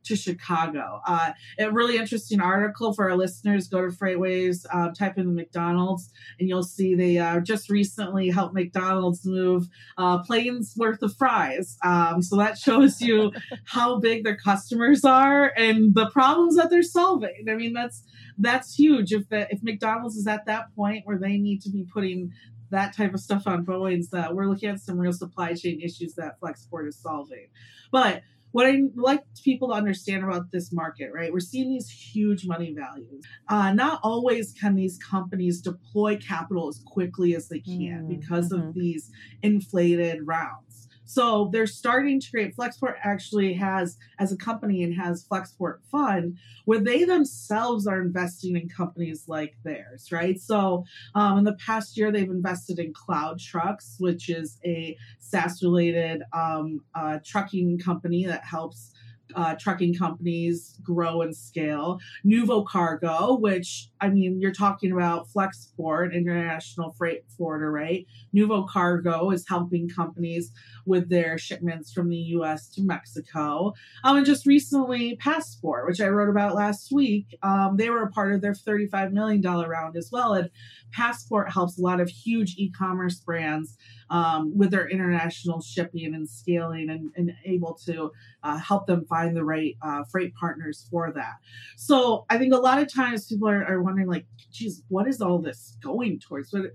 to 0.04 0.16
Chicago. 0.16 1.02
Uh, 1.06 1.32
a 1.58 1.72
really 1.72 1.98
interesting 1.98 2.42
article 2.42 2.94
for 2.94 3.10
our 3.10 3.18
listeners. 3.18 3.68
Go 3.68 3.82
to 3.82 3.96
Freightwaves, 3.96 4.66
uh, 4.74 4.92
type 4.92 5.18
in 5.18 5.36
McDonald's, 5.36 6.10
and 6.40 6.48
you'll 6.48 6.64
see 6.64 6.96
they 6.96 7.18
uh, 7.18 7.40
just 7.40 7.70
recently 7.70 8.30
helped 8.30 8.54
McDonald's 8.54 9.26
move 9.26 9.68
uh, 9.98 10.20
planes 10.20 10.74
worth 10.78 11.02
of 11.02 11.16
fries. 11.16 11.78
Um, 11.84 12.22
so 12.22 12.38
that 12.38 12.58
shows 12.58 13.02
you 13.02 13.32
how 13.66 14.00
big 14.00 14.24
their 14.24 14.38
customers 14.38 15.04
are 15.04 15.54
and 15.56 15.94
the 15.94 16.10
problems 16.10 16.56
that 16.56 16.70
they're 16.70 16.84
solving. 16.84 17.46
I 17.50 17.56
mean, 17.56 17.74
that's 17.74 18.04
that's 18.38 18.76
huge. 18.76 19.12
If 19.12 19.30
the, 19.30 19.52
if 19.52 19.62
McDonald's 19.62 20.16
is 20.16 20.28
at 20.28 20.46
that 20.46 20.74
point 20.76 21.06
where 21.06 21.18
they 21.18 21.38
need 21.38 21.62
to 21.64 21.70
be 21.70 21.86
putting 21.92 22.32
that 22.72 22.96
type 22.96 23.14
of 23.14 23.20
stuff 23.20 23.48
on 23.48 23.66
Boeing's, 23.66 24.10
that 24.10 24.36
we're 24.36 24.46
looking 24.46 24.70
at 24.70 24.80
some 24.80 24.98
real 24.98 25.14
supply 25.14 25.54
chain 25.54 25.82
issues 25.82 26.14
that 26.16 26.40
Flexport 26.40 26.88
is 26.88 26.98
solving. 26.98 27.48
But 27.92 28.22
what 28.52 28.66
I 28.66 28.82
like 28.96 29.24
people 29.44 29.70
to 29.70 29.74
understand 29.76 30.24
about 30.24 30.52
this 30.52 30.72
market, 30.72 31.12
right? 31.14 31.32
We're 31.32 31.40
seeing 31.40 31.70
these 31.70 31.90
huge 31.90 32.46
money 32.46 32.74
values. 32.74 33.24
Uh, 33.48 33.74
not 33.74 34.00
always 34.04 34.54
can 34.54 34.76
these 34.76 34.98
companies 34.98 35.62
deploy 35.62 36.18
capital 36.18 36.68
as 36.68 36.82
quickly 36.86 37.36
as 37.36 37.48
they 37.48 37.60
can 37.60 38.08
mm, 38.08 38.20
because 38.20 38.52
mm-hmm. 38.52 38.70
of 38.70 38.74
these 38.74 39.12
inflated 39.44 40.26
rounds. 40.26 40.89
So 41.10 41.50
they're 41.52 41.66
starting 41.66 42.20
to 42.20 42.30
create 42.30 42.56
Flexport 42.56 42.94
actually 43.04 43.54
has 43.56 43.98
as 44.20 44.32
a 44.32 44.38
company 44.38 44.84
and 44.84 44.94
has 44.94 45.26
Flexport 45.26 45.80
Fund 45.92 46.38
where 46.66 46.80
they 46.80 47.04
themselves 47.04 47.88
are 47.88 48.00
investing 48.00 48.56
in 48.56 48.70
companies 48.70 49.24
like 49.28 49.56
theirs, 49.64 50.12
right? 50.12 50.40
So 50.40 50.86
um, 51.16 51.40
in 51.40 51.44
the 51.46 51.54
past 51.56 51.98
year 51.98 52.12
they've 52.12 52.30
invested 52.30 52.78
in 52.78 52.94
CloudTrucks, 52.94 54.00
which 54.00 54.30
is 54.30 54.60
a 54.64 54.96
SaaS 55.18 55.64
related 55.64 56.22
um, 56.32 56.82
uh, 56.94 57.18
trucking 57.26 57.80
company 57.80 58.28
that 58.28 58.46
helps 58.46 58.94
uh, 59.36 59.56
trucking 59.56 59.96
companies 59.96 60.78
grow 60.84 61.24
and 61.24 61.36
scale. 61.36 62.00
Nuvocargo, 62.24 63.40
which 63.40 63.89
I 64.02 64.10
mean, 64.10 64.40
you're 64.40 64.54
talking 64.54 64.92
about 64.92 65.28
Flexport, 65.28 66.14
international 66.14 66.92
freight 66.92 67.24
forwarder, 67.38 67.72
right? 67.72 68.08
Nuvocargo 68.34 69.34
is 69.34 69.48
helping 69.48 69.90
companies 69.90 70.52
with 70.86 71.10
their 71.10 71.38
shipments 71.38 71.92
from 71.92 72.10
the 72.10 72.18
U.S. 72.18 72.68
to 72.70 72.82
Mexico. 72.82 73.74
Um, 74.04 74.18
and 74.18 74.26
just 74.26 74.46
recently, 74.46 75.16
Passport, 75.18 75.88
which 75.88 76.02
I 76.02 76.08
wrote 76.08 76.30
about 76.30 76.56
last 76.56 76.92
week, 76.92 77.38
um, 77.44 77.78
they 77.78 77.90
were 77.90 78.04
a 78.04 78.12
part 78.12 78.34
of 78.34 78.42
their 78.42 78.54
$35 78.54 79.12
million 79.12 79.42
round 79.42 79.98
as 79.98 80.10
well. 80.12 80.34
And 80.34 80.50
Passport 80.92 81.52
helps 81.52 81.78
a 81.78 81.82
lot 81.82 82.00
of 82.00 82.10
huge 82.10 82.56
e-commerce 82.58 83.20
brands 83.20 83.78
um, 84.10 84.58
with 84.58 84.72
their 84.72 84.88
international 84.90 85.62
shipping 85.62 86.16
and 86.16 86.28
scaling 86.28 86.90
and, 86.90 87.12
and 87.16 87.36
able 87.46 87.76
to 87.86 88.12
uh, 88.44 88.58
help 88.58 88.88
them 88.88 89.06
find 89.06 89.36
the 89.36 89.44
right 89.44 89.78
uh, 89.82 90.04
freight 90.06 90.34
partners 90.36 90.88
for 90.90 91.12
that. 91.12 91.36
So 91.76 92.26
I 92.30 92.38
think 92.38 92.54
a 92.54 92.58
lot 92.58 92.80
of 92.80 92.92
times 92.92 93.28
people 93.28 93.50
are, 93.50 93.64
are 93.66 93.82
wondering 93.90 94.08
like, 94.08 94.26
geez, 94.52 94.84
what 94.88 95.08
is 95.08 95.22
all 95.22 95.40
this 95.40 95.78
going 95.82 96.20
towards? 96.20 96.52
But 96.52 96.74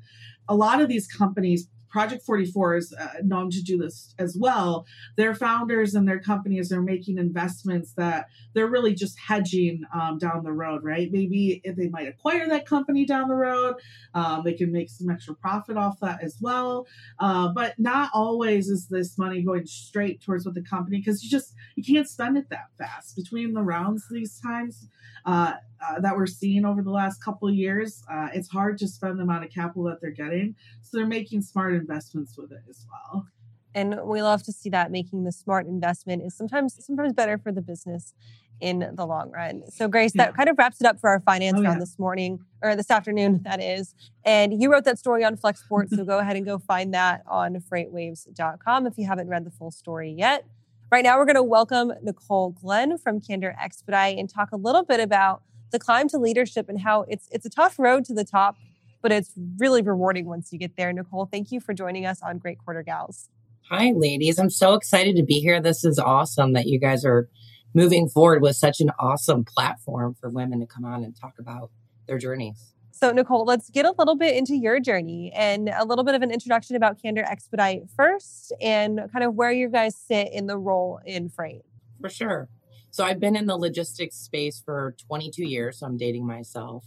a 0.48 0.54
lot 0.54 0.80
of 0.80 0.88
these 0.88 1.06
companies 1.06 1.68
project44 1.94 2.78
is 2.78 2.92
uh, 2.92 3.08
known 3.22 3.50
to 3.50 3.62
do 3.62 3.78
this 3.78 4.14
as 4.18 4.36
well. 4.38 4.84
Their 5.16 5.34
founders 5.34 5.94
and 5.94 6.08
their 6.08 6.18
companies 6.18 6.72
are 6.72 6.82
making 6.82 7.18
investments 7.18 7.92
that 7.96 8.26
they're 8.52 8.66
really 8.66 8.94
just 8.94 9.18
hedging 9.18 9.84
um, 9.94 10.18
down 10.18 10.42
the 10.42 10.52
road, 10.52 10.82
right? 10.82 11.10
Maybe 11.10 11.60
if 11.62 11.76
they 11.76 11.88
might 11.88 12.08
acquire 12.08 12.48
that 12.48 12.66
company 12.66 13.06
down 13.06 13.28
the 13.28 13.34
road, 13.34 13.76
um, 14.14 14.42
they 14.44 14.54
can 14.54 14.72
make 14.72 14.90
some 14.90 15.08
extra 15.08 15.34
profit 15.34 15.76
off 15.76 16.00
that 16.00 16.22
as 16.22 16.36
well. 16.40 16.86
Uh, 17.20 17.48
but 17.48 17.78
not 17.78 18.10
always 18.12 18.68
is 18.68 18.88
this 18.88 19.16
money 19.16 19.42
going 19.42 19.66
straight 19.66 20.20
towards 20.20 20.44
what 20.44 20.54
the 20.54 20.62
company 20.62 20.98
because 20.98 21.22
you 21.22 21.30
just 21.30 21.54
you 21.76 21.84
can't 21.84 22.08
spend 22.08 22.36
it 22.36 22.48
that 22.50 22.70
fast 22.76 23.14
between 23.14 23.54
the 23.54 23.62
rounds 23.62 24.06
these 24.10 24.40
times. 24.40 24.88
Uh, 25.24 25.54
uh, 25.84 26.00
that 26.00 26.16
we're 26.16 26.26
seeing 26.26 26.64
over 26.64 26.82
the 26.82 26.90
last 26.90 27.22
couple 27.22 27.48
of 27.48 27.54
years, 27.54 28.02
uh, 28.10 28.28
it's 28.32 28.48
hard 28.48 28.78
to 28.78 28.88
spend 28.88 29.18
the 29.18 29.22
amount 29.22 29.44
of 29.44 29.50
capital 29.50 29.84
that 29.84 30.00
they're 30.00 30.10
getting. 30.10 30.54
So 30.82 30.98
they're 30.98 31.06
making 31.06 31.42
smart 31.42 31.74
investments 31.74 32.36
with 32.36 32.52
it 32.52 32.62
as 32.68 32.86
well. 32.90 33.26
And 33.74 34.00
we 34.04 34.22
love 34.22 34.42
to 34.44 34.52
see 34.52 34.70
that 34.70 34.92
making 34.92 35.24
the 35.24 35.32
smart 35.32 35.66
investment 35.66 36.22
is 36.22 36.36
sometimes 36.36 36.76
sometimes 36.84 37.12
better 37.12 37.38
for 37.38 37.50
the 37.50 37.60
business 37.60 38.14
in 38.60 38.90
the 38.94 39.04
long 39.04 39.30
run. 39.32 39.64
So 39.68 39.88
Grace, 39.88 40.12
yeah. 40.14 40.26
that 40.26 40.36
kind 40.36 40.48
of 40.48 40.56
wraps 40.56 40.80
it 40.80 40.86
up 40.86 41.00
for 41.00 41.10
our 41.10 41.20
finance 41.20 41.56
oh, 41.58 41.62
round 41.62 41.76
yeah. 41.76 41.80
this 41.80 41.98
morning 41.98 42.38
or 42.62 42.76
this 42.76 42.90
afternoon, 42.90 43.42
that 43.44 43.60
is. 43.60 43.94
And 44.24 44.62
you 44.62 44.70
wrote 44.70 44.84
that 44.84 44.98
story 44.98 45.24
on 45.24 45.36
Flexport, 45.36 45.90
so 45.90 46.04
go 46.04 46.18
ahead 46.18 46.36
and 46.36 46.46
go 46.46 46.58
find 46.58 46.94
that 46.94 47.22
on 47.26 47.54
freightwaves.com 47.56 48.86
if 48.86 48.96
you 48.96 49.06
haven't 49.06 49.28
read 49.28 49.44
the 49.44 49.50
full 49.50 49.72
story 49.72 50.14
yet. 50.16 50.46
Right 50.92 51.02
now, 51.02 51.18
we're 51.18 51.24
going 51.24 51.34
to 51.34 51.42
welcome 51.42 51.92
Nicole 52.02 52.50
Glenn 52.50 52.98
from 52.98 53.20
Candor 53.20 53.56
Expedite 53.60 54.16
and 54.16 54.30
talk 54.30 54.52
a 54.52 54.56
little 54.56 54.84
bit 54.84 55.00
about 55.00 55.42
the 55.74 55.78
climb 55.80 56.08
to 56.08 56.18
leadership 56.18 56.68
and 56.68 56.80
how 56.80 57.04
it's 57.08 57.28
it's 57.32 57.44
a 57.44 57.50
tough 57.50 57.78
road 57.78 58.04
to 58.06 58.14
the 58.14 58.24
top, 58.24 58.56
but 59.02 59.10
it's 59.10 59.32
really 59.58 59.82
rewarding 59.82 60.24
once 60.24 60.52
you 60.52 60.58
get 60.58 60.76
there. 60.76 60.92
Nicole, 60.92 61.26
thank 61.26 61.50
you 61.50 61.60
for 61.60 61.74
joining 61.74 62.06
us 62.06 62.22
on 62.22 62.38
Great 62.38 62.58
Quarter 62.58 62.84
Gals. 62.84 63.28
Hi, 63.70 63.92
ladies. 63.94 64.38
I'm 64.38 64.50
so 64.50 64.74
excited 64.74 65.16
to 65.16 65.24
be 65.24 65.40
here. 65.40 65.60
This 65.60 65.84
is 65.84 65.98
awesome 65.98 66.52
that 66.52 66.66
you 66.66 66.78
guys 66.78 67.04
are 67.04 67.28
moving 67.74 68.08
forward 68.08 68.40
with 68.40 68.54
such 68.54 68.80
an 68.80 68.92
awesome 69.00 69.44
platform 69.44 70.14
for 70.20 70.30
women 70.30 70.60
to 70.60 70.66
come 70.66 70.84
on 70.84 71.02
and 71.02 71.14
talk 71.20 71.34
about 71.40 71.70
their 72.06 72.18
journeys. 72.18 72.72
So, 72.92 73.10
Nicole, 73.10 73.44
let's 73.44 73.68
get 73.70 73.84
a 73.84 73.92
little 73.98 74.14
bit 74.14 74.36
into 74.36 74.54
your 74.54 74.78
journey 74.78 75.32
and 75.34 75.68
a 75.68 75.84
little 75.84 76.04
bit 76.04 76.14
of 76.14 76.22
an 76.22 76.30
introduction 76.30 76.76
about 76.76 77.02
Candor 77.02 77.24
Expedite 77.24 77.90
first 77.96 78.52
and 78.60 79.00
kind 79.12 79.24
of 79.24 79.34
where 79.34 79.50
you 79.50 79.68
guys 79.68 79.96
sit 79.96 80.32
in 80.32 80.46
the 80.46 80.56
role 80.56 81.00
in 81.04 81.28
freight. 81.28 81.62
For 82.00 82.08
sure. 82.08 82.48
So, 82.94 83.02
I've 83.02 83.18
been 83.18 83.34
in 83.34 83.46
the 83.46 83.56
logistics 83.56 84.14
space 84.14 84.62
for 84.64 84.94
22 85.08 85.44
years. 85.44 85.80
So, 85.80 85.86
I'm 85.86 85.96
dating 85.96 86.24
myself. 86.24 86.84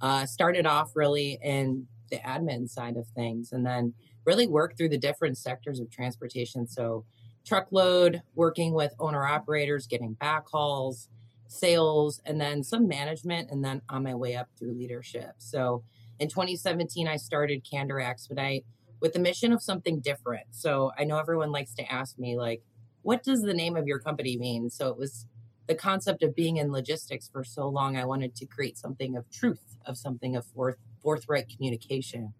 Uh, 0.00 0.24
started 0.24 0.64
off 0.64 0.92
really 0.94 1.40
in 1.42 1.88
the 2.08 2.18
admin 2.18 2.68
side 2.68 2.96
of 2.96 3.08
things 3.08 3.50
and 3.50 3.66
then 3.66 3.94
really 4.24 4.46
worked 4.46 4.78
through 4.78 4.90
the 4.90 4.96
different 4.96 5.36
sectors 5.36 5.80
of 5.80 5.90
transportation. 5.90 6.68
So, 6.68 7.04
truckload, 7.44 8.22
working 8.36 8.74
with 8.74 8.94
owner 9.00 9.26
operators, 9.26 9.88
getting 9.88 10.14
backhauls, 10.22 11.08
sales, 11.48 12.20
and 12.24 12.40
then 12.40 12.62
some 12.62 12.86
management, 12.86 13.50
and 13.50 13.64
then 13.64 13.82
on 13.88 14.04
my 14.04 14.14
way 14.14 14.36
up 14.36 14.50
through 14.56 14.74
leadership. 14.74 15.32
So 15.38 15.82
in 16.20 16.28
2017, 16.28 17.08
I 17.08 17.16
started 17.16 17.66
Candor 17.68 17.98
Expedite 17.98 18.64
with 19.00 19.14
the 19.14 19.18
mission 19.18 19.52
of 19.52 19.64
something 19.64 19.98
different. 19.98 20.46
So 20.52 20.92
I 20.96 21.02
know 21.02 21.18
everyone 21.18 21.50
likes 21.50 21.74
to 21.74 21.92
ask 21.92 22.20
me, 22.20 22.36
like, 22.36 22.62
what 23.02 23.24
does 23.24 23.42
the 23.42 23.54
name 23.54 23.76
of 23.76 23.88
your 23.88 23.98
company 23.98 24.36
mean? 24.36 24.70
So 24.70 24.90
it 24.90 24.96
was 24.96 25.26
the 25.70 25.76
concept 25.76 26.24
of 26.24 26.34
being 26.34 26.56
in 26.56 26.72
logistics 26.72 27.28
for 27.32 27.44
so 27.44 27.68
long. 27.68 27.96
I 27.96 28.04
wanted 28.04 28.34
to 28.34 28.44
create 28.44 28.76
something 28.76 29.16
of 29.16 29.30
truth, 29.30 29.76
of 29.86 29.96
something 29.96 30.34
of 30.34 30.44
forth, 30.44 30.78
forthright 31.00 31.48
communication. 31.48 32.34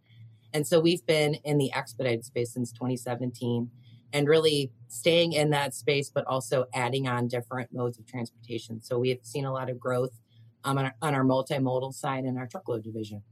And 0.52 0.66
so 0.66 0.80
we've 0.80 1.06
been 1.06 1.34
in 1.44 1.56
the 1.56 1.72
expedited 1.72 2.24
space 2.24 2.52
since 2.52 2.72
2017 2.72 3.70
and 4.12 4.26
really 4.26 4.72
staying 4.88 5.34
in 5.34 5.50
that 5.50 5.74
space, 5.74 6.10
but 6.12 6.26
also 6.26 6.64
adding 6.74 7.06
on 7.06 7.28
different 7.28 7.72
modes 7.72 8.00
of 8.00 8.06
transportation. 8.08 8.80
So 8.80 8.98
we 8.98 9.10
have 9.10 9.20
seen 9.22 9.44
a 9.44 9.52
lot 9.52 9.70
of 9.70 9.78
growth 9.78 10.10
um, 10.64 10.76
on, 10.76 10.86
our, 10.86 10.94
on 11.00 11.14
our 11.14 11.22
multimodal 11.22 11.94
side 11.94 12.24
and 12.24 12.36
our 12.36 12.48
truckload 12.48 12.82
division. 12.82 13.22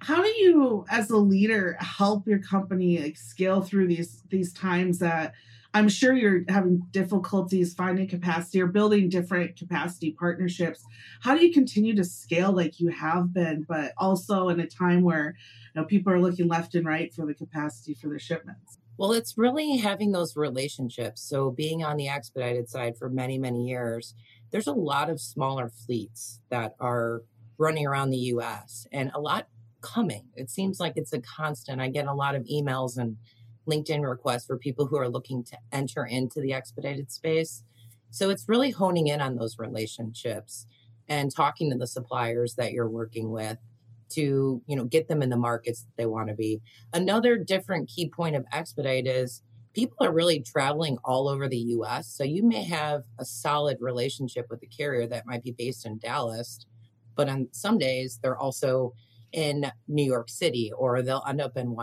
How 0.00 0.20
do 0.20 0.30
you, 0.30 0.84
as 0.90 1.10
a 1.10 1.16
leader, 1.16 1.76
help 1.78 2.26
your 2.26 2.40
company 2.40 2.98
like 2.98 3.16
scale 3.16 3.62
through 3.62 3.86
these 3.86 4.24
these 4.28 4.52
times 4.52 4.98
that 4.98 5.32
I'm 5.74 5.88
sure 5.88 6.14
you're 6.14 6.44
having 6.48 6.86
difficulties 6.92 7.74
finding 7.74 8.06
capacity 8.06 8.62
or 8.62 8.68
building 8.68 9.08
different 9.08 9.56
capacity 9.56 10.12
partnerships. 10.12 10.84
How 11.20 11.36
do 11.36 11.44
you 11.44 11.52
continue 11.52 11.96
to 11.96 12.04
scale 12.04 12.52
like 12.52 12.78
you 12.78 12.90
have 12.90 13.34
been, 13.34 13.66
but 13.68 13.92
also 13.98 14.50
in 14.50 14.60
a 14.60 14.68
time 14.68 15.02
where 15.02 15.34
you 15.74 15.80
know 15.80 15.84
people 15.84 16.12
are 16.12 16.20
looking 16.20 16.46
left 16.46 16.76
and 16.76 16.86
right 16.86 17.12
for 17.12 17.26
the 17.26 17.34
capacity 17.34 17.92
for 17.92 18.08
their 18.08 18.20
shipments? 18.20 18.78
Well, 18.96 19.12
it's 19.12 19.36
really 19.36 19.78
having 19.78 20.12
those 20.12 20.36
relationships. 20.36 21.20
So, 21.28 21.50
being 21.50 21.82
on 21.82 21.96
the 21.96 22.08
expedited 22.08 22.68
side 22.68 22.96
for 22.96 23.10
many, 23.10 23.36
many 23.36 23.66
years, 23.66 24.14
there's 24.52 24.68
a 24.68 24.72
lot 24.72 25.10
of 25.10 25.20
smaller 25.20 25.68
fleets 25.68 26.40
that 26.50 26.76
are 26.78 27.22
running 27.58 27.84
around 27.84 28.10
the 28.10 28.18
US 28.18 28.86
and 28.92 29.10
a 29.12 29.20
lot 29.20 29.48
coming. 29.80 30.28
It 30.36 30.50
seems 30.50 30.78
like 30.78 30.92
it's 30.96 31.12
a 31.12 31.20
constant. 31.20 31.80
I 31.80 31.88
get 31.88 32.06
a 32.06 32.14
lot 32.14 32.36
of 32.36 32.44
emails 32.44 32.96
and 32.96 33.16
LinkedIn 33.68 34.08
requests 34.08 34.46
for 34.46 34.58
people 34.58 34.86
who 34.86 34.96
are 34.96 35.08
looking 35.08 35.44
to 35.44 35.58
enter 35.72 36.04
into 36.04 36.40
the 36.40 36.52
expedited 36.52 37.10
space. 37.10 37.64
So, 38.10 38.30
it's 38.30 38.48
really 38.48 38.70
honing 38.70 39.08
in 39.08 39.20
on 39.20 39.36
those 39.36 39.58
relationships 39.58 40.66
and 41.08 41.34
talking 41.34 41.70
to 41.70 41.76
the 41.76 41.86
suppliers 41.86 42.54
that 42.54 42.72
you're 42.72 42.88
working 42.88 43.30
with 43.30 43.58
to 44.10 44.62
you 44.66 44.76
know 44.76 44.84
get 44.84 45.08
them 45.08 45.22
in 45.22 45.30
the 45.30 45.36
markets 45.36 45.82
that 45.82 45.96
they 45.96 46.06
want 46.06 46.28
to 46.28 46.34
be 46.34 46.60
another 46.92 47.36
different 47.36 47.88
key 47.88 48.08
point 48.08 48.36
of 48.36 48.44
expedite 48.52 49.06
is 49.06 49.42
people 49.74 49.96
are 50.00 50.12
really 50.12 50.40
traveling 50.40 50.98
all 51.04 51.28
over 51.28 51.48
the 51.48 51.56
us 51.56 52.06
so 52.08 52.22
you 52.22 52.42
may 52.42 52.62
have 52.62 53.02
a 53.18 53.24
solid 53.24 53.76
relationship 53.80 54.46
with 54.50 54.62
a 54.62 54.66
carrier 54.66 55.06
that 55.06 55.26
might 55.26 55.42
be 55.42 55.52
based 55.52 55.86
in 55.86 55.98
dallas 55.98 56.66
but 57.16 57.28
on 57.28 57.48
some 57.52 57.78
days 57.78 58.20
they're 58.22 58.38
also 58.38 58.92
in 59.32 59.70
new 59.88 60.04
york 60.04 60.28
city 60.28 60.70
or 60.76 61.02
they'll 61.02 61.24
end 61.28 61.40
up 61.40 61.56
in 61.56 61.68
mm-hmm. 61.68 61.74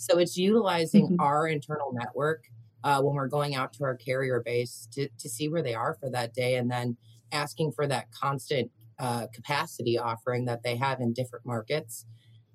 So 0.00 0.18
it's 0.18 0.36
utilizing 0.38 1.06
mm-hmm. 1.06 1.20
our 1.20 1.46
internal 1.46 1.92
network 1.92 2.44
uh, 2.84 3.02
when 3.02 3.14
we're 3.14 3.28
going 3.28 3.54
out 3.54 3.74
to 3.74 3.84
our 3.84 3.94
carrier 3.94 4.40
base 4.42 4.88
to, 4.92 5.08
to 5.18 5.28
see 5.28 5.46
where 5.46 5.62
they 5.62 5.74
are 5.74 5.94
for 6.00 6.08
that 6.08 6.32
day 6.32 6.54
and 6.56 6.70
then 6.70 6.96
asking 7.32 7.70
for 7.70 7.86
that 7.86 8.10
constant 8.10 8.70
uh, 8.98 9.26
capacity 9.34 9.98
offering 9.98 10.46
that 10.46 10.62
they 10.62 10.76
have 10.76 11.00
in 11.00 11.12
different 11.12 11.44
markets 11.44 12.06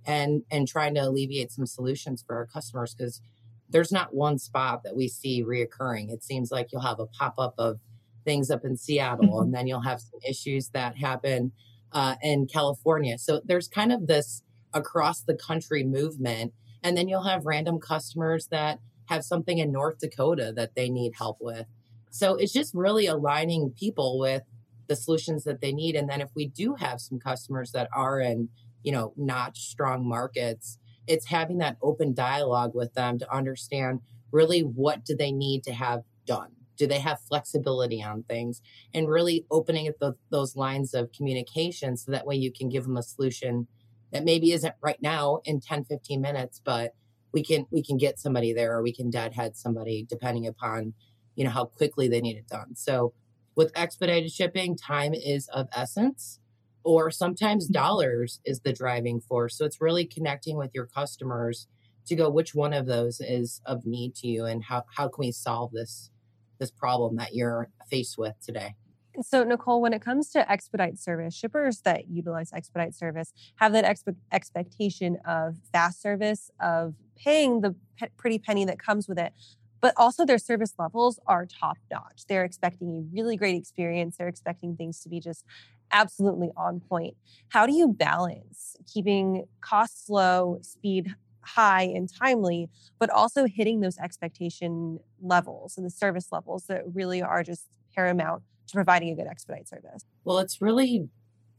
and 0.07 0.41
and 0.49 0.67
trying 0.67 0.95
to 0.95 1.01
alleviate 1.01 1.51
some 1.51 1.67
solutions 1.67 2.23
for 2.25 2.35
our 2.35 2.47
customers 2.47 2.95
because 2.95 3.21
there's 3.69 3.91
not 3.91 4.13
one 4.13 4.39
spot 4.39 4.81
that 4.83 4.95
we 4.95 5.07
see 5.07 5.43
reoccurring. 5.43 6.11
It 6.11 6.23
seems 6.23 6.51
like 6.51 6.69
you'll 6.71 6.81
have 6.81 6.99
a 6.99 7.07
pop-up 7.07 7.53
of 7.59 7.79
things 8.23 8.49
up 8.49 8.65
in 8.65 8.75
seattle 8.75 9.41
and 9.41 9.53
then 9.53 9.67
you'll 9.67 9.81
have 9.81 10.01
some 10.01 10.19
issues 10.27 10.69
that 10.69 10.97
happen 10.97 11.51
uh, 11.91 12.15
in 12.23 12.47
california. 12.47 13.19
So 13.19 13.41
there's 13.45 13.67
kind 13.67 13.91
of 13.91 14.07
this 14.07 14.41
across 14.73 15.21
the 15.21 15.35
country 15.35 15.83
movement 15.83 16.53
and 16.85 16.95
then 16.95 17.07
you'll 17.07 17.23
have 17.23 17.47
random 17.47 17.79
customers 17.79 18.47
that 18.51 18.79
have 19.05 19.25
something 19.25 19.57
in 19.57 19.71
north 19.71 19.97
dakota 19.97 20.53
that 20.55 20.75
they 20.75 20.87
need 20.87 21.13
help 21.17 21.37
with. 21.41 21.65
So 22.11 22.35
it's 22.35 22.53
just 22.53 22.75
really 22.75 23.07
aligning 23.07 23.73
people 23.77 24.19
with 24.19 24.43
the 24.87 24.95
solutions 24.95 25.45
that 25.45 25.61
they 25.61 25.73
need. 25.73 25.95
And 25.95 26.07
then 26.07 26.21
if 26.21 26.29
we 26.35 26.45
do 26.47 26.75
have 26.75 27.01
some 27.01 27.19
customers 27.19 27.71
that 27.71 27.89
are 27.91 28.19
in, 28.19 28.49
you 28.83 28.91
know, 28.91 29.13
not 29.17 29.57
strong 29.57 30.07
markets, 30.07 30.77
it's 31.07 31.25
having 31.25 31.57
that 31.57 31.77
open 31.81 32.13
dialogue 32.13 32.75
with 32.75 32.93
them 32.93 33.17
to 33.17 33.35
understand 33.35 34.01
really 34.31 34.61
what 34.61 35.03
do 35.03 35.15
they 35.15 35.31
need 35.31 35.63
to 35.63 35.73
have 35.73 36.03
done? 36.27 36.51
Do 36.77 36.85
they 36.85 36.99
have 36.99 37.19
flexibility 37.19 38.03
on 38.03 38.23
things? 38.23 38.61
And 38.93 39.09
really 39.09 39.47
opening 39.49 39.87
up 39.87 39.95
the, 39.99 40.13
those 40.29 40.55
lines 40.55 40.93
of 40.93 41.11
communication 41.11 41.97
so 41.97 42.11
that 42.11 42.27
way 42.27 42.35
you 42.35 42.51
can 42.51 42.69
give 42.69 42.83
them 42.83 42.97
a 42.97 43.01
solution 43.01 43.67
that 44.15 44.23
maybe 44.23 44.51
isn't 44.51 44.73
right 44.81 45.01
now 45.01 45.39
in 45.45 45.59
10 45.59 45.85
15 45.85 46.21
minutes 46.21 46.61
but 46.63 46.95
we 47.31 47.43
can 47.43 47.67
we 47.71 47.83
can 47.83 47.97
get 47.97 48.17
somebody 48.17 48.53
there 48.53 48.73
or 48.75 48.81
we 48.81 48.93
can 48.93 49.09
deadhead 49.09 49.55
somebody 49.55 50.05
depending 50.09 50.47
upon 50.47 50.93
you 51.35 51.43
know 51.43 51.51
how 51.51 51.65
quickly 51.65 52.07
they 52.07 52.21
need 52.21 52.37
it 52.37 52.47
done 52.47 52.75
so 52.75 53.13
with 53.55 53.71
expedited 53.75 54.31
shipping, 54.31 54.77
time 54.77 55.13
is 55.13 55.47
of 55.47 55.67
essence, 55.73 56.39
or 56.83 57.09
sometimes 57.09 57.65
mm-hmm. 57.65 57.73
dollars 57.73 58.39
is 58.45 58.59
the 58.59 58.73
driving 58.73 59.21
force. 59.21 59.57
So 59.57 59.65
it's 59.65 59.81
really 59.81 60.05
connecting 60.05 60.57
with 60.57 60.71
your 60.73 60.85
customers 60.85 61.67
to 62.07 62.15
go 62.15 62.29
which 62.29 62.53
one 62.53 62.73
of 62.73 62.85
those 62.85 63.19
is 63.19 63.61
of 63.65 63.85
need 63.85 64.13
to 64.15 64.27
you 64.27 64.45
and 64.45 64.63
how, 64.63 64.83
how 64.95 65.07
can 65.07 65.21
we 65.21 65.31
solve 65.31 65.71
this 65.71 66.11
this 66.57 66.71
problem 66.71 67.17
that 67.17 67.35
you're 67.35 67.69
faced 67.89 68.17
with 68.17 68.33
today. 68.41 68.75
So, 69.21 69.43
Nicole, 69.43 69.81
when 69.81 69.93
it 69.93 70.01
comes 70.01 70.29
to 70.31 70.49
expedite 70.51 70.99
service, 70.99 71.33
shippers 71.33 71.81
that 71.81 72.09
utilize 72.09 72.51
expedite 72.53 72.93
service 72.93 73.33
have 73.55 73.71
that 73.73 73.85
expe- 73.85 74.15
expectation 74.31 75.17
of 75.25 75.57
fast 75.71 76.01
service, 76.01 76.51
of 76.59 76.95
paying 77.15 77.61
the 77.61 77.75
pe- 77.97 78.09
pretty 78.17 78.39
penny 78.39 78.65
that 78.65 78.79
comes 78.79 79.07
with 79.07 79.17
it 79.19 79.33
but 79.81 79.93
also 79.97 80.25
their 80.25 80.39
service 80.39 80.73
levels 80.79 81.19
are 81.27 81.45
top 81.45 81.77
notch. 81.91 82.25
They're 82.27 82.43
expecting 82.43 82.89
a 82.89 83.01
really 83.15 83.37
great 83.37 83.55
experience. 83.55 84.17
They're 84.17 84.27
expecting 84.27 84.75
things 84.75 84.99
to 85.01 85.09
be 85.09 85.19
just 85.19 85.45
absolutely 85.91 86.49
on 86.57 86.79
point. 86.79 87.15
How 87.49 87.67
do 87.67 87.73
you 87.73 87.89
balance 87.89 88.75
keeping 88.91 89.45
costs 89.61 90.09
low, 90.09 90.57
speed 90.61 91.13
high 91.41 91.83
and 91.83 92.09
timely, 92.11 92.69
but 92.97 93.11
also 93.11 93.45
hitting 93.45 93.81
those 93.81 93.97
expectation 93.99 94.99
levels 95.21 95.77
and 95.77 95.85
the 95.85 95.91
service 95.91 96.29
levels 96.31 96.65
that 96.65 96.81
really 96.91 97.21
are 97.21 97.43
just 97.43 97.67
paramount 97.93 98.41
to 98.67 98.73
providing 98.73 99.09
a 99.09 99.15
good 99.15 99.27
expedite 99.27 99.67
service? 99.67 100.05
Well, 100.23 100.39
it's 100.39 100.61
really 100.61 101.07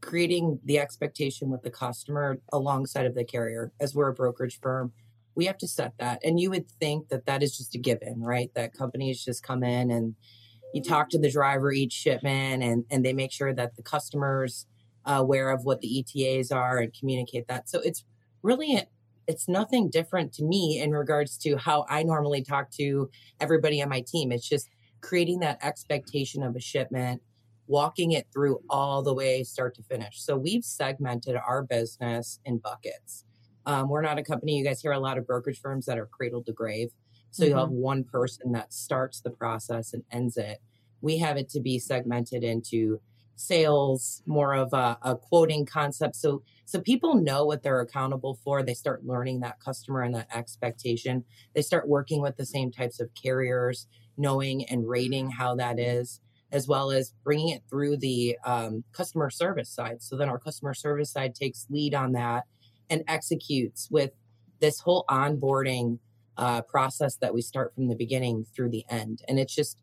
creating 0.01 0.59
the 0.63 0.79
expectation 0.79 1.49
with 1.49 1.63
the 1.63 1.71
customer 1.71 2.39
alongside 2.53 3.05
of 3.05 3.15
the 3.15 3.23
carrier 3.23 3.71
as 3.79 3.95
we're 3.95 4.09
a 4.09 4.13
brokerage 4.13 4.59
firm 4.61 4.91
we 5.37 5.45
have 5.45 5.57
to 5.59 5.67
set 5.67 5.93
that. 5.99 6.19
And 6.23 6.39
you 6.39 6.49
would 6.49 6.67
think 6.67 7.09
that 7.09 7.27
that 7.27 7.43
is 7.43 7.55
just 7.55 7.75
a 7.75 7.77
given, 7.77 8.19
right? 8.19 8.51
That 8.55 8.73
companies 8.73 9.23
just 9.23 9.43
come 9.43 9.63
in 9.63 9.91
and 9.91 10.15
you 10.73 10.81
talk 10.81 11.09
to 11.11 11.19
the 11.19 11.31
driver 11.31 11.71
each 11.71 11.93
shipment 11.93 12.63
and, 12.63 12.83
and 12.89 13.05
they 13.05 13.13
make 13.13 13.31
sure 13.31 13.53
that 13.53 13.75
the 13.75 13.83
customers 13.83 14.65
aware 15.05 15.51
of 15.51 15.63
what 15.63 15.79
the 15.79 15.99
ETAs 15.99 16.51
are 16.51 16.79
and 16.79 16.91
communicate 16.91 17.47
that. 17.47 17.69
So 17.69 17.79
it's 17.79 18.03
really 18.41 18.81
it's 19.27 19.47
nothing 19.47 19.89
different 19.89 20.33
to 20.33 20.43
me 20.43 20.81
in 20.81 20.91
regards 20.91 21.37
to 21.39 21.55
how 21.57 21.85
I 21.87 22.01
normally 22.01 22.43
talk 22.43 22.71
to 22.71 23.09
everybody 23.39 23.81
on 23.81 23.89
my 23.89 24.01
team. 24.01 24.31
It's 24.31 24.47
just 24.47 24.69
creating 25.01 25.39
that 25.39 25.59
expectation 25.63 26.43
of 26.43 26.55
a 26.55 26.59
shipment, 26.59 27.21
walking 27.67 28.11
it 28.11 28.27
through 28.33 28.59
all 28.69 29.03
the 29.03 29.13
way 29.13 29.43
start 29.43 29.75
to 29.75 29.83
finish. 29.83 30.21
So 30.21 30.37
we've 30.37 30.63
segmented 30.63 31.35
our 31.35 31.63
business 31.63 32.39
in 32.45 32.57
buckets. 32.57 33.25
Um, 33.65 33.89
we're 33.89 34.01
not 34.01 34.17
a 34.17 34.23
company, 34.23 34.57
you 34.57 34.63
guys 34.63 34.81
hear 34.81 34.93
a 34.93 34.99
lot 34.99 35.17
of 35.17 35.27
brokerage 35.27 35.59
firms 35.59 35.85
that 35.87 35.97
are 35.97 36.05
cradle 36.05 36.43
to 36.43 36.53
grave. 36.53 36.91
So 37.31 37.43
mm-hmm. 37.43 37.51
you 37.51 37.57
have 37.57 37.69
one 37.69 38.03
person 38.05 38.53
that 38.53 38.73
starts 38.73 39.19
the 39.19 39.29
process 39.29 39.93
and 39.93 40.03
ends 40.11 40.37
it. 40.37 40.59
We 41.01 41.17
have 41.19 41.37
it 41.37 41.49
to 41.49 41.59
be 41.59 41.77
segmented 41.77 42.43
into 42.43 43.01
sales, 43.35 44.23
more 44.25 44.53
of 44.55 44.73
a, 44.73 44.97
a 45.01 45.15
quoting 45.15 45.65
concept. 45.65 46.15
So 46.15 46.43
so 46.65 46.81
people 46.81 47.15
know 47.15 47.45
what 47.45 47.63
they're 47.63 47.79
accountable 47.79 48.37
for. 48.43 48.61
They 48.61 48.73
start 48.73 49.05
learning 49.05 49.39
that 49.39 49.59
customer 49.59 50.01
and 50.01 50.13
that 50.15 50.27
expectation. 50.35 51.23
They 51.53 51.61
start 51.61 51.87
working 51.87 52.21
with 52.21 52.35
the 52.35 52.45
same 52.45 52.71
types 52.71 52.99
of 52.99 53.09
carriers, 53.13 53.87
knowing 54.17 54.65
and 54.65 54.87
rating 54.87 55.29
how 55.29 55.55
that 55.55 55.79
is. 55.79 56.19
as 56.51 56.67
well 56.67 56.91
as 56.91 57.13
bringing 57.23 57.49
it 57.49 57.63
through 57.69 57.97
the 57.97 58.37
um, 58.45 58.83
customer 58.93 59.29
service 59.29 59.69
side. 59.69 60.01
So 60.01 60.15
then 60.15 60.29
our 60.29 60.39
customer 60.39 60.73
service 60.73 61.11
side 61.11 61.35
takes 61.35 61.67
lead 61.69 61.93
on 61.93 62.13
that 62.13 62.45
and 62.89 63.03
executes 63.07 63.89
with 63.91 64.11
this 64.59 64.79
whole 64.79 65.05
onboarding 65.09 65.99
uh, 66.37 66.61
process 66.61 67.17
that 67.17 67.33
we 67.33 67.41
start 67.41 67.73
from 67.75 67.87
the 67.87 67.95
beginning 67.95 68.45
through 68.55 68.69
the 68.69 68.85
end. 68.89 69.21
And 69.27 69.39
it's 69.39 69.53
just 69.53 69.77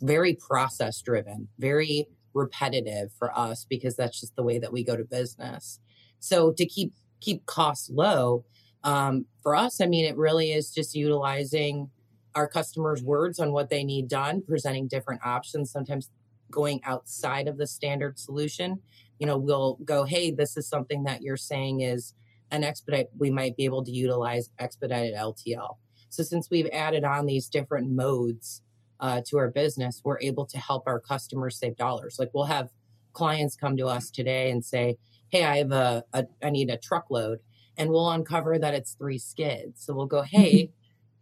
very 0.00 0.34
process 0.34 1.00
driven, 1.00 1.48
very 1.58 2.06
repetitive 2.34 3.12
for 3.18 3.36
us 3.36 3.66
because 3.68 3.96
that's 3.96 4.20
just 4.20 4.36
the 4.36 4.42
way 4.42 4.58
that 4.58 4.72
we 4.72 4.84
go 4.84 4.96
to 4.96 5.04
business. 5.04 5.80
So 6.18 6.52
to 6.52 6.66
keep 6.66 6.92
keep 7.20 7.44
costs 7.46 7.90
low, 7.90 8.44
um, 8.82 9.26
for 9.42 9.54
us, 9.54 9.80
I 9.80 9.86
mean, 9.86 10.04
it 10.06 10.16
really 10.16 10.52
is 10.52 10.70
just 10.70 10.94
utilizing 10.94 11.90
our 12.34 12.48
customers' 12.48 13.02
words 13.02 13.38
on 13.38 13.52
what 13.52 13.70
they 13.70 13.84
need 13.84 14.08
done, 14.08 14.42
presenting 14.42 14.88
different 14.88 15.20
options, 15.24 15.70
sometimes 15.70 16.10
going 16.50 16.80
outside 16.84 17.48
of 17.48 17.58
the 17.58 17.66
standard 17.66 18.18
solution. 18.18 18.80
You 19.18 19.26
know, 19.26 19.38
we'll 19.38 19.78
go, 19.84 20.04
hey, 20.04 20.30
this 20.30 20.56
is 20.56 20.68
something 20.68 21.04
that 21.04 21.22
you're 21.22 21.36
saying 21.36 21.80
is 21.80 22.14
an 22.50 22.64
expedite. 22.64 23.08
We 23.16 23.30
might 23.30 23.56
be 23.56 23.64
able 23.64 23.84
to 23.84 23.90
utilize 23.90 24.50
expedited 24.58 25.14
LTL. 25.14 25.76
So 26.08 26.22
since 26.22 26.48
we've 26.50 26.68
added 26.72 27.04
on 27.04 27.26
these 27.26 27.48
different 27.48 27.90
modes 27.90 28.62
uh, 28.98 29.22
to 29.28 29.38
our 29.38 29.48
business, 29.50 30.00
we're 30.04 30.20
able 30.20 30.46
to 30.46 30.58
help 30.58 30.84
our 30.86 31.00
customers 31.00 31.58
save 31.58 31.76
dollars. 31.76 32.16
Like 32.18 32.30
we'll 32.34 32.44
have 32.44 32.70
clients 33.12 33.56
come 33.56 33.76
to 33.76 33.86
us 33.86 34.10
today 34.10 34.50
and 34.50 34.64
say, 34.64 34.96
hey, 35.28 35.44
I 35.44 35.58
have 35.58 35.72
a, 35.72 36.04
a 36.12 36.26
I 36.42 36.50
need 36.50 36.70
a 36.70 36.76
truckload. 36.76 37.38
And 37.76 37.90
we'll 37.90 38.10
uncover 38.10 38.58
that 38.58 38.74
it's 38.74 38.94
three 38.94 39.18
skids. 39.18 39.84
So 39.84 39.94
we'll 39.94 40.06
go, 40.06 40.22
hey, 40.22 40.72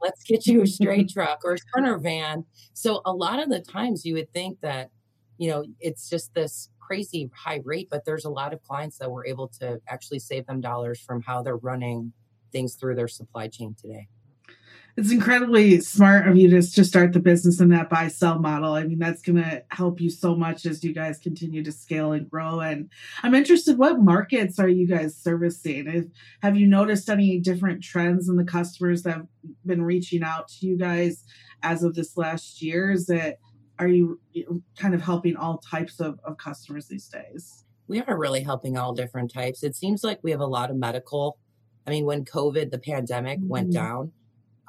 let's 0.03 0.23
get 0.23 0.47
you 0.47 0.63
a 0.63 0.67
straight 0.67 1.09
truck 1.13 1.41
or 1.45 1.55
a 1.55 1.59
sprinter 1.59 1.99
van. 1.99 2.45
So 2.75 3.01
a 3.05 3.13
lot 3.13 3.41
of 3.41 3.49
the 3.49 3.61
times 3.61 4.05
you 4.05 4.15
would 4.15 4.33
think 4.33 4.61
that, 4.61 4.91
you 5.39 5.51
know, 5.51 5.65
it's 5.81 6.09
just 6.09 6.35
this 6.35 6.71
crazy 6.81 7.31
high 7.35 7.61
rate, 7.65 7.89
but 7.91 8.05
there's 8.05 8.25
a 8.25 8.31
lot 8.31 8.53
of 8.53 8.63
clients 8.63 8.99
that 8.99 9.11
were 9.11 9.27
able 9.27 9.49
to 9.61 9.81
actually 9.89 10.19
save 10.19 10.47
them 10.47 10.61
dollars 10.61 11.01
from 11.01 11.23
how 11.23 11.43
they're 11.43 11.57
running 11.57 12.13
things 12.51 12.75
through 12.75 12.95
their 12.95 13.09
supply 13.09 13.47
chain 13.49 13.75
today 13.79 14.09
it's 14.99 15.13
incredibly 15.13 15.81
smart 15.81 16.27
of 16.27 16.37
you 16.37 16.51
to, 16.51 16.61
to 16.61 16.85
start 16.85 17.13
the 17.13 17.21
business 17.21 17.61
in 17.61 17.69
that 17.69 17.89
buy 17.89 18.09
sell 18.09 18.41
model. 18.41 18.73
I 18.73 18.83
mean, 18.83 18.99
that's 18.99 19.23
going 19.23 19.37
to 19.37 19.63
help 19.71 20.01
you 20.01 20.11
so 20.11 20.35
much 20.35 20.67
as 20.67 20.83
you 20.83 20.93
guys 20.93 21.19
continue 21.19 21.63
to 21.63 21.71
scale 21.71 22.11
and 22.11 22.29
grow. 22.29 22.59
And 22.59 22.91
I'm 23.23 23.37
interested, 23.37 23.79
what 23.79 24.01
markets 24.01 24.59
are 24.59 24.69
you 24.69 24.89
guys 24.89 25.17
servicing? 25.17 26.11
Have 26.43 26.57
you 26.57 26.67
noticed 26.67 27.09
any 27.09 27.39
different 27.39 27.81
trends 27.81 28.29
in 28.29 28.35
the 28.35 28.45
customers 28.45 29.05
that 29.05 29.19
have 29.19 29.27
been 29.65 29.83
reaching 29.83 30.25
out 30.25 30.49
to 30.49 30.67
you 30.67 30.77
guys 30.77 31.23
as 31.63 31.85
of 31.85 31.95
this 31.95 32.17
last 32.17 32.61
year? 32.61 32.91
Is 32.91 33.09
it 33.09 33.39
are 33.79 33.87
you 33.87 34.21
kind 34.77 34.97
of 34.97 35.01
helping 35.01 35.37
all 35.37 35.59
types 35.59 36.01
of, 36.01 36.19
of 36.25 36.39
customers 36.39 36.89
these 36.89 37.07
days? 37.07 37.65
We 37.87 38.03
are 38.03 38.19
really 38.19 38.43
helping 38.43 38.77
all 38.77 38.95
different 38.95 39.33
types. 39.33 39.63
It 39.63 39.77
seems 39.77 40.03
like 40.03 40.19
we 40.25 40.33
have 40.33 40.41
a 40.41 40.47
lot 40.47 40.71
of 40.71 40.77
medical. 40.77 41.39
I 41.87 41.91
mean, 41.91 42.05
when 42.05 42.25
COVID, 42.25 42.73
the 42.73 42.81
pandemic 42.81 43.39
mm-hmm. 43.39 43.49
went 43.49 43.73
down, 43.73 44.11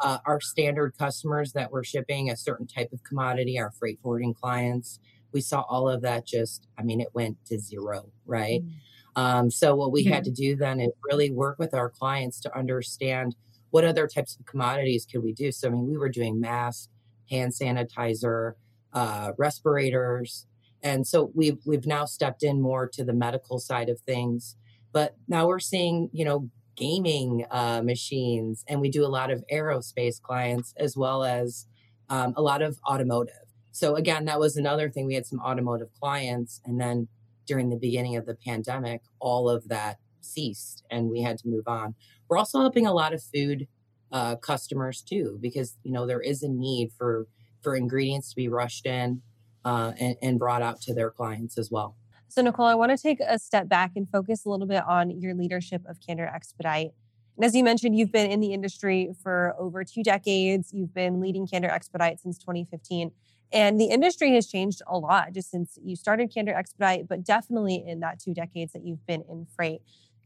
uh, 0.01 0.20
our 0.25 0.39
standard 0.39 0.98
customers 0.98 1.53
that 1.53 1.72
were 1.72 1.84
shipping 1.84 2.29
a 2.29 2.38
certain 2.38 2.68
type 2.68 2.91
of 2.94 3.03
commodity, 3.03 3.60
our 3.60 3.72
freight 3.72 4.00
forwarding 4.01 4.34
clients, 4.34 5.00
we 5.32 5.41
saw 5.41 5.62
all 5.62 5.89
of 5.89 6.01
that 6.01 6.25
just, 6.25 6.68
I 6.77 6.84
mean, 6.84 7.01
it 7.01 7.10
went 7.13 7.38
to 7.48 7.60
zero, 7.60 8.12
right? 8.25 8.62
Mm-hmm. 8.62 9.22
Um, 9.22 9.51
so 9.51 9.75
what 9.75 9.91
we 9.91 10.03
had 10.06 10.24
to 10.24 10.32
do 10.32 10.56
then 10.56 10.79
is 10.79 10.91
really 11.03 11.29
work 11.29 11.60
with 11.60 11.74
our 11.74 11.89
clients 11.89 12.39
to 12.41 12.58
understand 12.58 13.36
what 13.72 13.84
other 13.84 14.08
types 14.08 14.38
of 14.39 14.46
commodities 14.46 15.06
could 15.06 15.24
we 15.24 15.34
do. 15.34 15.51
So 15.51 15.68
I 15.68 15.72
mean, 15.72 15.88
we 15.88 15.98
were 15.98 16.10
doing 16.10 16.39
masks, 16.39 16.89
hand 17.29 17.53
sanitizer, 17.53 18.53
uh, 18.94 19.34
respirators, 19.38 20.48
and 20.82 21.06
so 21.06 21.32
we've 21.36 21.60
we've 21.65 21.86
now 21.86 22.06
stepped 22.06 22.41
in 22.41 22.62
more 22.62 22.88
to 22.88 23.03
the 23.03 23.13
medical 23.13 23.60
side 23.60 23.89
of 23.89 24.00
things. 24.00 24.56
But 24.91 25.15
now 25.27 25.48
we're 25.48 25.60
seeing, 25.60 26.10
you 26.13 26.25
know, 26.25 26.50
gaming 26.80 27.46
uh, 27.52 27.82
machines, 27.84 28.63
and 28.68 28.80
we 28.80 28.89
do 28.89 29.06
a 29.06 29.08
lot 29.08 29.30
of 29.30 29.44
aerospace 29.52 30.22
clients 30.22 30.74
as 30.78 30.96
well 30.96 31.24
as 31.24 31.68
um, 32.10 32.34
a 32.38 32.42
lot 32.42 32.62
of 32.62 32.80
automotive. 32.89 33.36
So 33.72 33.96
again, 33.96 34.26
that 34.26 34.39
was 34.39 34.58
another 34.58 34.89
thing. 34.89 35.06
We 35.06 35.13
had 35.13 35.28
some 35.28 35.42
automotive 35.42 35.89
clients, 36.00 36.62
and 36.65 36.80
then 36.80 37.08
during 37.46 37.70
the 37.70 37.78
beginning 37.78 38.15
of 38.15 38.26
the 38.26 38.36
pandemic, 38.36 39.02
all 39.20 39.50
of 39.50 39.68
that 39.68 39.98
ceased, 40.22 40.84
and 40.89 41.10
we 41.10 41.22
had 41.22 41.38
to 41.39 41.48
move 41.48 41.68
on. 41.68 41.96
We're 42.28 42.38
also 42.38 42.60
helping 42.60 42.88
a 42.88 42.94
lot 42.94 43.13
of 43.13 43.22
food 43.22 43.68
uh, 44.12 44.38
customers 44.38 45.02
too, 45.02 45.38
because 45.42 45.78
you 45.84 45.92
know 45.92 46.08
there 46.08 46.22
is 46.22 46.44
a 46.44 46.50
need 46.50 46.92
for 46.98 47.28
for 47.62 47.76
ingredients 47.76 48.30
to 48.30 48.36
be 48.36 48.48
rushed 48.48 48.86
in 48.86 49.22
uh, 49.65 49.92
and, 50.00 50.15
and 50.22 50.39
brought 50.39 50.62
out 50.62 50.82
to 50.82 50.94
their 50.94 51.12
clients 51.12 51.58
as 51.58 51.70
well. 51.70 51.96
So, 52.32 52.44
Nicole, 52.44 52.68
I 52.68 52.76
want 52.76 52.92
to 52.92 52.98
take 52.98 53.20
a 53.28 53.39
step 53.39 53.68
back 53.68 53.94
and 53.96 54.08
focus 54.08 54.46
a 54.46 54.50
little 54.50 54.68
bit 54.68 54.84
on 54.88 55.10
your 55.20 55.34
leadership 55.34 55.82
of 55.89 55.98
Candor 56.00 56.28
Expedite. 56.28 56.92
And 57.36 57.44
as 57.44 57.56
you 57.56 57.63
mentioned, 57.63 57.98
you've 57.98 58.12
been 58.12 58.30
in 58.30 58.39
the 58.39 58.54
industry 58.54 59.10
for 59.24 59.56
over 59.58 59.84
two 59.84 60.04
decades. 60.04 60.72
You've 60.72 60.94
been 60.94 61.20
leading 61.20 61.48
Candor 61.48 61.70
Expedite 61.70 62.20
since 62.20 62.38
2015. 62.38 63.12
And 63.52 63.82
the 63.82 63.86
industry 63.86 64.36
has 64.36 64.46
changed 64.46 64.84
a 64.88 64.96
lot 64.96 65.34
just 65.34 65.50
since 65.50 65.80
you 65.84 65.96
started 65.96 66.32
Candor 66.32 66.54
Expedite, 66.54 67.08
but 67.08 67.24
definitely 67.24 67.84
in 67.88 68.00
that 68.02 68.20
two 68.20 68.36
decades 68.36 68.74
that 68.74 68.86
you've 68.86 69.04
been 69.08 69.24
in 69.28 69.48
freight. 69.56 69.82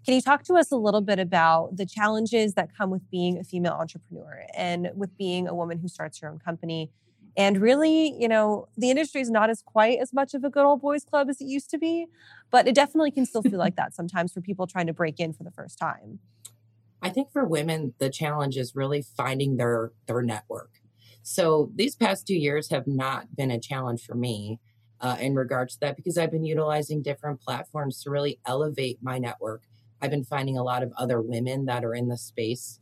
Can 0.06 0.14
you 0.14 0.22
talk 0.22 0.44
to 0.44 0.56
us 0.56 0.72
a 0.72 0.76
little 0.76 1.00
bit 1.00 1.20
about 1.20 1.78
the 1.78 1.86
challenges 1.86 2.56
that 2.56 2.76
come 2.78 2.90
with 2.90 3.10
being 3.10 3.40
a 3.40 3.46
female 3.46 3.78
entrepreneur 3.80 4.44
and 4.54 4.90
with 4.94 5.18
being 5.18 5.48
a 5.48 5.56
woman 5.56 5.80
who 5.80 5.88
starts 5.88 6.20
her 6.20 6.30
own 6.30 6.40
company 6.40 6.92
and 7.36 7.60
really, 7.60 8.14
you 8.20 8.28
know, 8.28 8.68
the 8.78 8.90
industry 8.90 9.22
is 9.22 9.30
not 9.30 9.50
as 9.50 9.62
quite 9.62 10.00
as 10.00 10.14
much 10.14 10.34
of 10.34 10.44
a 10.44 10.50
good 10.50 10.66
old 10.66 10.82
boys 10.82 11.04
club 11.04 11.30
as 11.30 11.42
it 11.42 11.46
used 11.46 11.70
to 11.72 11.78
be, 11.78 12.06
but 12.52 12.68
it 12.68 12.76
definitely 12.76 13.12
can 13.12 13.26
still 13.26 13.42
feel 13.42 13.60
like 13.60 13.76
that 13.78 13.96
sometimes 13.96 14.32
for 14.32 14.42
people 14.42 14.68
trying 14.68 14.88
to 14.88 14.94
break 14.94 15.20
in 15.20 15.34
for 15.34 15.44
the 15.44 15.52
first 15.52 15.78
time. 15.80 16.20
I 17.02 17.10
think 17.10 17.32
for 17.32 17.44
women, 17.44 17.94
the 17.98 18.10
challenge 18.10 18.56
is 18.56 18.76
really 18.76 19.02
finding 19.02 19.58
their 19.58 19.92
their 20.08 20.22
network. 20.22 20.72
So 21.22 21.72
these 21.76 21.96
past 21.96 22.28
two 22.28 22.36
years 22.36 22.70
have 22.70 22.88
not 22.88 23.36
been 23.36 23.52
a 23.52 23.60
challenge 23.60 24.06
for 24.06 24.16
me 24.16 24.60
uh, 25.02 25.18
in 25.20 25.36
regards 25.36 25.74
to 25.74 25.80
that 25.82 25.96
because 25.96 26.18
I've 26.18 26.32
been 26.32 26.46
utilizing 26.46 27.02
different 27.02 27.42
platforms 27.42 28.02
to 28.04 28.10
really 28.10 28.40
elevate 28.46 29.00
my 29.02 29.18
network. 29.18 29.64
I've 30.02 30.12
been 30.12 30.24
finding 30.24 30.58
a 30.58 30.64
lot 30.64 30.84
of 30.84 30.94
other 30.98 31.22
women 31.22 31.66
that 31.66 31.84
are 31.84 31.94
in 31.94 32.10
the 32.10 32.18
space 32.18 32.80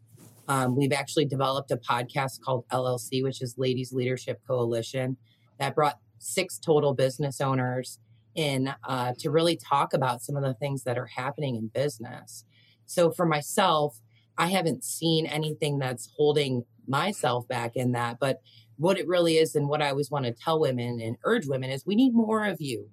um, 0.51 0.75
we've 0.75 0.91
actually 0.91 1.23
developed 1.23 1.71
a 1.71 1.77
podcast 1.77 2.41
called 2.41 2.67
LLC, 2.73 3.23
which 3.23 3.41
is 3.41 3.57
Ladies 3.57 3.93
Leadership 3.93 4.41
Coalition, 4.45 5.15
that 5.59 5.75
brought 5.75 5.97
six 6.17 6.59
total 6.59 6.93
business 6.93 7.39
owners 7.39 7.99
in 8.35 8.73
uh, 8.85 9.13
to 9.19 9.31
really 9.31 9.55
talk 9.55 9.93
about 9.93 10.21
some 10.21 10.35
of 10.35 10.43
the 10.43 10.53
things 10.55 10.83
that 10.83 10.97
are 10.97 11.05
happening 11.05 11.55
in 11.55 11.67
business. 11.67 12.43
So 12.85 13.11
for 13.11 13.25
myself, 13.25 14.01
I 14.37 14.47
haven't 14.47 14.83
seen 14.83 15.25
anything 15.25 15.79
that's 15.79 16.09
holding 16.17 16.65
myself 16.85 17.47
back 17.47 17.77
in 17.77 17.93
that. 17.93 18.17
But 18.19 18.41
what 18.75 18.99
it 18.99 19.07
really 19.07 19.37
is, 19.37 19.55
and 19.55 19.69
what 19.69 19.81
I 19.81 19.91
always 19.91 20.11
want 20.11 20.25
to 20.25 20.33
tell 20.33 20.59
women 20.59 20.99
and 20.99 21.15
urge 21.23 21.47
women 21.47 21.69
is 21.69 21.85
we 21.85 21.95
need 21.95 22.13
more 22.13 22.45
of 22.45 22.59
you. 22.59 22.89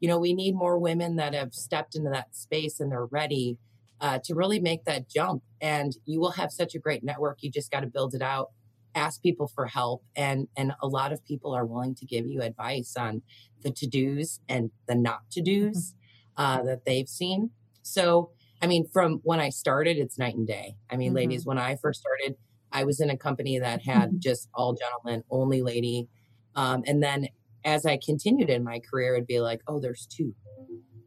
You 0.00 0.08
know, 0.08 0.18
we 0.18 0.32
need 0.32 0.54
more 0.54 0.78
women 0.78 1.16
that 1.16 1.34
have 1.34 1.52
stepped 1.52 1.94
into 1.94 2.08
that 2.08 2.34
space 2.34 2.80
and 2.80 2.90
they're 2.90 3.04
ready 3.04 3.58
uh, 4.02 4.18
to 4.24 4.34
really 4.34 4.60
make 4.60 4.84
that 4.84 5.08
jump. 5.08 5.42
And 5.60 5.96
you 6.04 6.20
will 6.20 6.32
have 6.32 6.50
such 6.50 6.74
a 6.74 6.78
great 6.78 7.02
network. 7.04 7.38
You 7.40 7.50
just 7.50 7.70
got 7.70 7.80
to 7.80 7.86
build 7.86 8.14
it 8.14 8.20
out, 8.20 8.50
ask 8.94 9.22
people 9.22 9.46
for 9.46 9.66
help, 9.66 10.02
and 10.16 10.48
and 10.56 10.72
a 10.82 10.88
lot 10.88 11.12
of 11.12 11.24
people 11.24 11.54
are 11.54 11.64
willing 11.64 11.94
to 11.94 12.04
give 12.04 12.26
you 12.26 12.42
advice 12.42 12.94
on 12.98 13.22
the 13.62 13.70
to 13.70 13.86
dos 13.86 14.40
and 14.48 14.70
the 14.88 14.96
not 14.96 15.30
to 15.30 15.40
dos 15.40 15.94
mm-hmm. 16.36 16.42
uh, 16.42 16.62
that 16.64 16.84
they've 16.84 17.08
seen. 17.08 17.50
So, 17.82 18.30
I 18.60 18.66
mean, 18.66 18.86
from 18.92 19.20
when 19.22 19.40
I 19.40 19.50
started, 19.50 19.96
it's 19.96 20.18
night 20.18 20.34
and 20.34 20.46
day. 20.46 20.74
I 20.90 20.96
mean, 20.96 21.10
mm-hmm. 21.10 21.16
ladies, 21.16 21.46
when 21.46 21.58
I 21.58 21.76
first 21.76 22.00
started, 22.00 22.36
I 22.72 22.84
was 22.84 23.00
in 23.00 23.08
a 23.08 23.16
company 23.16 23.60
that 23.60 23.82
had 23.82 24.08
mm-hmm. 24.08 24.18
just 24.18 24.48
all 24.52 24.74
gentlemen, 24.74 25.22
only 25.30 25.62
lady. 25.62 26.08
Um, 26.56 26.82
and 26.86 27.02
then 27.02 27.28
as 27.64 27.86
I 27.86 27.98
continued 28.04 28.50
in 28.50 28.64
my 28.64 28.80
career, 28.80 29.14
it'd 29.14 29.28
be 29.28 29.40
like, 29.40 29.60
oh, 29.68 29.78
there's 29.78 30.06
two. 30.06 30.34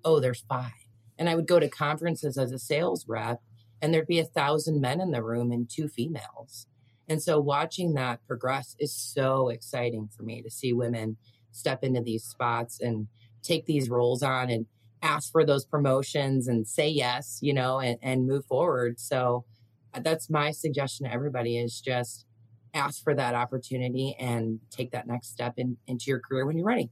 Oh, 0.06 0.20
there's 0.22 0.46
five. 0.48 0.72
And 1.18 1.30
I 1.30 1.36
would 1.36 1.48
go 1.48 1.60
to 1.60 1.70
conferences 1.70 2.38
as 2.38 2.52
a 2.52 2.60
sales 2.60 3.06
rep, 3.08 3.42
and 3.82 3.94
there'd 3.94 4.08
be 4.08 4.20
a 4.20 4.26
thousand 4.26 4.82
men 4.82 5.00
in 5.00 5.12
the 5.12 5.24
room 5.24 5.52
and 5.52 5.70
two 5.70 5.88
females. 5.88 6.68
And 7.08 7.22
so 7.22 7.40
watching 7.40 7.94
that 7.94 8.26
progress 8.28 8.76
is 8.80 8.96
so 8.96 9.50
exciting 9.50 10.10
for 10.16 10.24
me 10.24 10.42
to 10.42 10.50
see 10.50 10.74
women 10.74 11.18
step 11.52 11.84
into 11.84 12.02
these 12.02 12.24
spots 12.24 12.80
and 12.82 13.08
take 13.44 13.66
these 13.66 13.90
roles 13.90 14.24
on 14.24 14.50
and 14.50 14.66
ask 15.02 15.32
for 15.32 15.46
those 15.46 15.66
promotions 15.66 16.48
and 16.48 16.68
say 16.68 16.88
yes, 16.88 17.40
you 17.42 17.54
know, 17.54 17.80
and, 17.80 17.98
and 18.02 18.28
move 18.28 18.46
forward. 18.46 19.00
So 19.00 19.46
uh, 19.94 20.00
that's 20.00 20.30
my 20.30 20.52
suggestion 20.52 21.06
to 21.06 21.14
everybody 21.14 21.58
is 21.58 21.80
just 21.80 22.26
ask 22.74 23.04
for 23.04 23.14
that 23.14 23.36
opportunity 23.36 24.16
and 24.20 24.60
take 24.72 24.92
that 24.92 25.08
next 25.08 25.30
step 25.30 25.54
in, 25.58 25.78
into 25.88 26.06
your 26.08 26.20
career 26.20 26.46
when 26.46 26.58
you're 26.58 26.68
ready. 26.68 26.90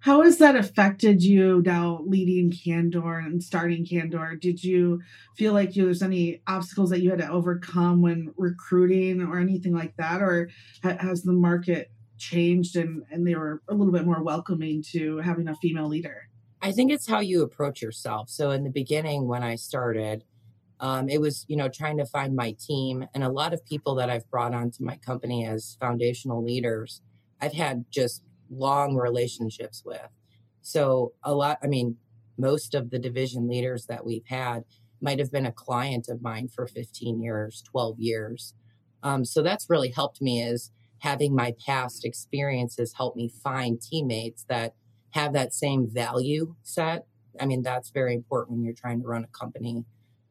How 0.00 0.22
has 0.22 0.38
that 0.38 0.56
affected 0.56 1.22
you 1.22 1.62
now 1.64 2.00
leading 2.06 2.50
Candor 2.50 3.18
and 3.18 3.42
starting 3.42 3.84
Candor? 3.84 4.34
Did 4.34 4.64
you 4.64 5.02
feel 5.36 5.52
like 5.52 5.76
you, 5.76 5.84
there's 5.84 6.02
any 6.02 6.40
obstacles 6.46 6.88
that 6.90 7.02
you 7.02 7.10
had 7.10 7.18
to 7.18 7.28
overcome 7.28 8.00
when 8.00 8.32
recruiting 8.38 9.20
or 9.20 9.38
anything 9.38 9.74
like 9.74 9.94
that? 9.98 10.22
Or 10.22 10.48
has 10.82 11.22
the 11.22 11.32
market 11.32 11.90
changed 12.16 12.76
and 12.76 13.02
and 13.10 13.26
they 13.26 13.34
were 13.34 13.62
a 13.68 13.74
little 13.74 13.92
bit 13.92 14.06
more 14.06 14.22
welcoming 14.22 14.82
to 14.92 15.18
having 15.18 15.48
a 15.48 15.54
female 15.56 15.88
leader? 15.88 16.28
I 16.62 16.72
think 16.72 16.90
it's 16.90 17.06
how 17.06 17.20
you 17.20 17.42
approach 17.42 17.82
yourself. 17.82 18.30
So 18.30 18.50
in 18.50 18.64
the 18.64 18.70
beginning, 18.70 19.28
when 19.28 19.42
I 19.42 19.56
started, 19.56 20.24
um, 20.78 21.10
it 21.10 21.20
was 21.20 21.44
you 21.46 21.56
know 21.56 21.68
trying 21.68 21.98
to 21.98 22.06
find 22.06 22.34
my 22.34 22.56
team, 22.58 23.04
and 23.14 23.22
a 23.22 23.28
lot 23.28 23.52
of 23.52 23.66
people 23.66 23.94
that 23.96 24.08
I've 24.08 24.30
brought 24.30 24.54
onto 24.54 24.82
my 24.82 24.96
company 24.96 25.46
as 25.46 25.76
foundational 25.78 26.42
leaders, 26.42 27.02
I've 27.38 27.52
had 27.52 27.84
just 27.90 28.22
long 28.50 28.96
relationships 28.96 29.82
with. 29.84 30.08
So 30.62 31.12
a 31.22 31.34
lot, 31.34 31.58
I 31.62 31.66
mean, 31.66 31.96
most 32.36 32.74
of 32.74 32.90
the 32.90 32.98
division 32.98 33.48
leaders 33.48 33.86
that 33.86 34.04
we've 34.04 34.26
had 34.26 34.64
might 35.00 35.18
have 35.18 35.32
been 35.32 35.46
a 35.46 35.52
client 35.52 36.08
of 36.08 36.22
mine 36.22 36.48
for 36.48 36.66
15 36.66 37.20
years, 37.20 37.62
12 37.70 37.98
years. 37.98 38.54
Um, 39.02 39.24
so 39.24 39.42
that's 39.42 39.70
really 39.70 39.90
helped 39.90 40.20
me 40.20 40.42
is 40.42 40.70
having 40.98 41.34
my 41.34 41.54
past 41.66 42.04
experiences 42.04 42.94
help 42.96 43.16
me 43.16 43.30
find 43.42 43.80
teammates 43.80 44.44
that 44.48 44.74
have 45.10 45.32
that 45.32 45.54
same 45.54 45.88
value 45.88 46.54
set. 46.62 47.06
I 47.40 47.46
mean, 47.46 47.62
that's 47.62 47.90
very 47.90 48.14
important 48.14 48.58
when 48.58 48.64
you're 48.64 48.74
trying 48.74 49.00
to 49.00 49.08
run 49.08 49.24
a 49.24 49.38
company. 49.38 49.84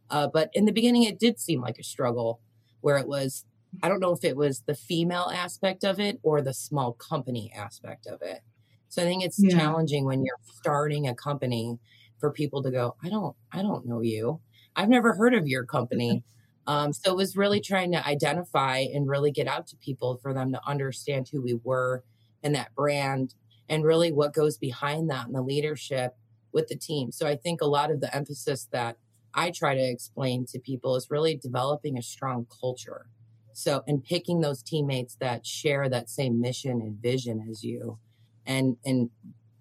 Uh, 0.09 0.27
but 0.31 0.49
in 0.53 0.65
the 0.65 0.71
beginning, 0.71 1.03
it 1.03 1.19
did 1.19 1.39
seem 1.39 1.61
like 1.61 1.77
a 1.79 1.83
struggle 1.83 2.41
where 2.81 2.97
it 2.97 3.07
was, 3.07 3.45
I 3.83 3.89
don't 3.89 3.99
know 3.99 4.11
if 4.11 4.23
it 4.23 4.35
was 4.35 4.61
the 4.61 4.75
female 4.75 5.31
aspect 5.33 5.83
of 5.83 5.99
it 5.99 6.19
or 6.23 6.41
the 6.41 6.53
small 6.53 6.93
company 6.93 7.51
aspect 7.55 8.07
of 8.07 8.21
it. 8.21 8.41
So 8.89 9.03
I 9.03 9.05
think 9.05 9.23
it's 9.23 9.41
yeah. 9.41 9.57
challenging 9.57 10.05
when 10.05 10.23
you're 10.23 10.35
starting 10.57 11.07
a 11.07 11.15
company 11.15 11.77
for 12.19 12.31
people 12.31 12.63
to 12.63 12.71
go, 12.71 12.95
I 13.03 13.09
don't, 13.09 13.35
I 13.51 13.61
don't 13.61 13.85
know 13.85 14.01
you. 14.01 14.41
I've 14.75 14.89
never 14.89 15.13
heard 15.13 15.33
of 15.33 15.47
your 15.47 15.65
company. 15.65 16.23
Um, 16.67 16.93
so 16.93 17.09
it 17.09 17.17
was 17.17 17.35
really 17.35 17.61
trying 17.61 17.93
to 17.93 18.07
identify 18.07 18.85
and 18.93 19.09
really 19.09 19.31
get 19.31 19.47
out 19.47 19.65
to 19.67 19.75
people 19.77 20.19
for 20.21 20.35
them 20.35 20.51
to 20.51 20.61
understand 20.67 21.27
who 21.31 21.41
we 21.41 21.59
were 21.63 22.03
and 22.43 22.53
that 22.53 22.75
brand 22.75 23.33
and 23.67 23.83
really 23.83 24.11
what 24.11 24.35
goes 24.35 24.59
behind 24.59 25.09
that 25.09 25.25
and 25.25 25.33
the 25.33 25.41
leadership 25.41 26.15
with 26.51 26.67
the 26.67 26.75
team. 26.75 27.11
So 27.11 27.27
I 27.27 27.37
think 27.37 27.61
a 27.61 27.65
lot 27.65 27.89
of 27.89 28.01
the 28.01 28.15
emphasis 28.15 28.67
that 28.71 28.97
I 29.33 29.49
try 29.49 29.73
to 29.73 29.81
explain 29.81 30.45
to 30.47 30.59
people 30.59 30.95
is 30.95 31.09
really 31.09 31.35
developing 31.35 31.97
a 31.97 32.03
strong 32.03 32.45
culture. 32.61 33.07
So, 33.53 33.83
and 33.87 34.03
picking 34.03 34.41
those 34.41 34.63
teammates 34.63 35.15
that 35.19 35.45
share 35.45 35.89
that 35.89 36.09
same 36.09 36.39
mission 36.39 36.81
and 36.81 37.01
vision 37.01 37.45
as 37.49 37.63
you 37.63 37.97
and, 38.45 38.77
and 38.85 39.09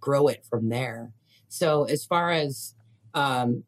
grow 0.01 0.29
it 0.29 0.44
from 0.48 0.68
there. 0.68 1.12
So, 1.48 1.85
as 1.85 2.05
far 2.05 2.31
as, 2.31 2.74
um, 3.14 3.64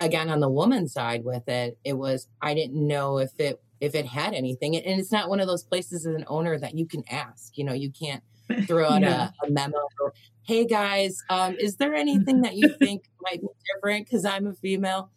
again, 0.00 0.28
on 0.28 0.40
the 0.40 0.48
woman 0.48 0.88
side 0.88 1.24
with 1.24 1.48
it, 1.48 1.78
it 1.84 1.94
was, 1.94 2.28
I 2.42 2.54
didn't 2.54 2.86
know 2.86 3.18
if 3.18 3.32
it, 3.38 3.62
if 3.80 3.94
it 3.94 4.06
had 4.06 4.34
anything. 4.34 4.76
And 4.76 5.00
it's 5.00 5.12
not 5.12 5.28
one 5.28 5.40
of 5.40 5.46
those 5.46 5.64
places 5.64 6.06
as 6.06 6.14
an 6.14 6.24
owner 6.26 6.58
that 6.58 6.76
you 6.76 6.86
can 6.86 7.02
ask, 7.10 7.56
you 7.56 7.64
know, 7.64 7.72
you 7.72 7.90
can't 7.90 8.22
throw 8.66 8.88
out 8.90 9.02
yeah. 9.02 9.30
a, 9.42 9.46
a, 9.46 9.50
memo 9.50 9.78
or, 10.00 10.12
hey 10.42 10.66
guys, 10.66 11.22
um, 11.30 11.56
is 11.58 11.76
there 11.76 11.94
anything 11.94 12.42
that 12.42 12.56
you 12.56 12.68
think 12.78 13.04
might 13.22 13.40
be 13.40 13.48
different 13.74 14.06
because 14.06 14.24
I'm 14.24 14.46
a 14.46 14.54
female? 14.54 15.10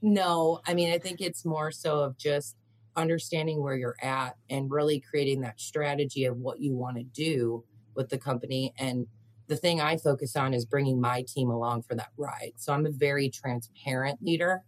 No, 0.00 0.60
I 0.66 0.74
mean, 0.74 0.92
I 0.92 0.98
think 0.98 1.20
it's 1.20 1.44
more 1.44 1.70
so 1.70 2.00
of 2.00 2.16
just 2.16 2.56
understanding 2.96 3.62
where 3.62 3.76
you're 3.76 3.96
at 4.02 4.36
and 4.50 4.70
really 4.70 5.00
creating 5.00 5.40
that 5.42 5.60
strategy 5.60 6.24
of 6.24 6.36
what 6.36 6.60
you 6.60 6.74
want 6.74 6.96
to 6.96 7.02
do 7.02 7.64
with 7.94 8.08
the 8.08 8.18
company. 8.18 8.72
And 8.78 9.06
the 9.48 9.56
thing 9.56 9.80
I 9.80 9.96
focus 9.96 10.36
on 10.36 10.54
is 10.54 10.64
bringing 10.64 11.00
my 11.00 11.24
team 11.26 11.50
along 11.50 11.82
for 11.82 11.94
that 11.94 12.10
ride. 12.16 12.52
So 12.56 12.72
I'm 12.72 12.86
a 12.86 12.90
very 12.90 13.28
transparent 13.28 14.22
leader. 14.22 14.62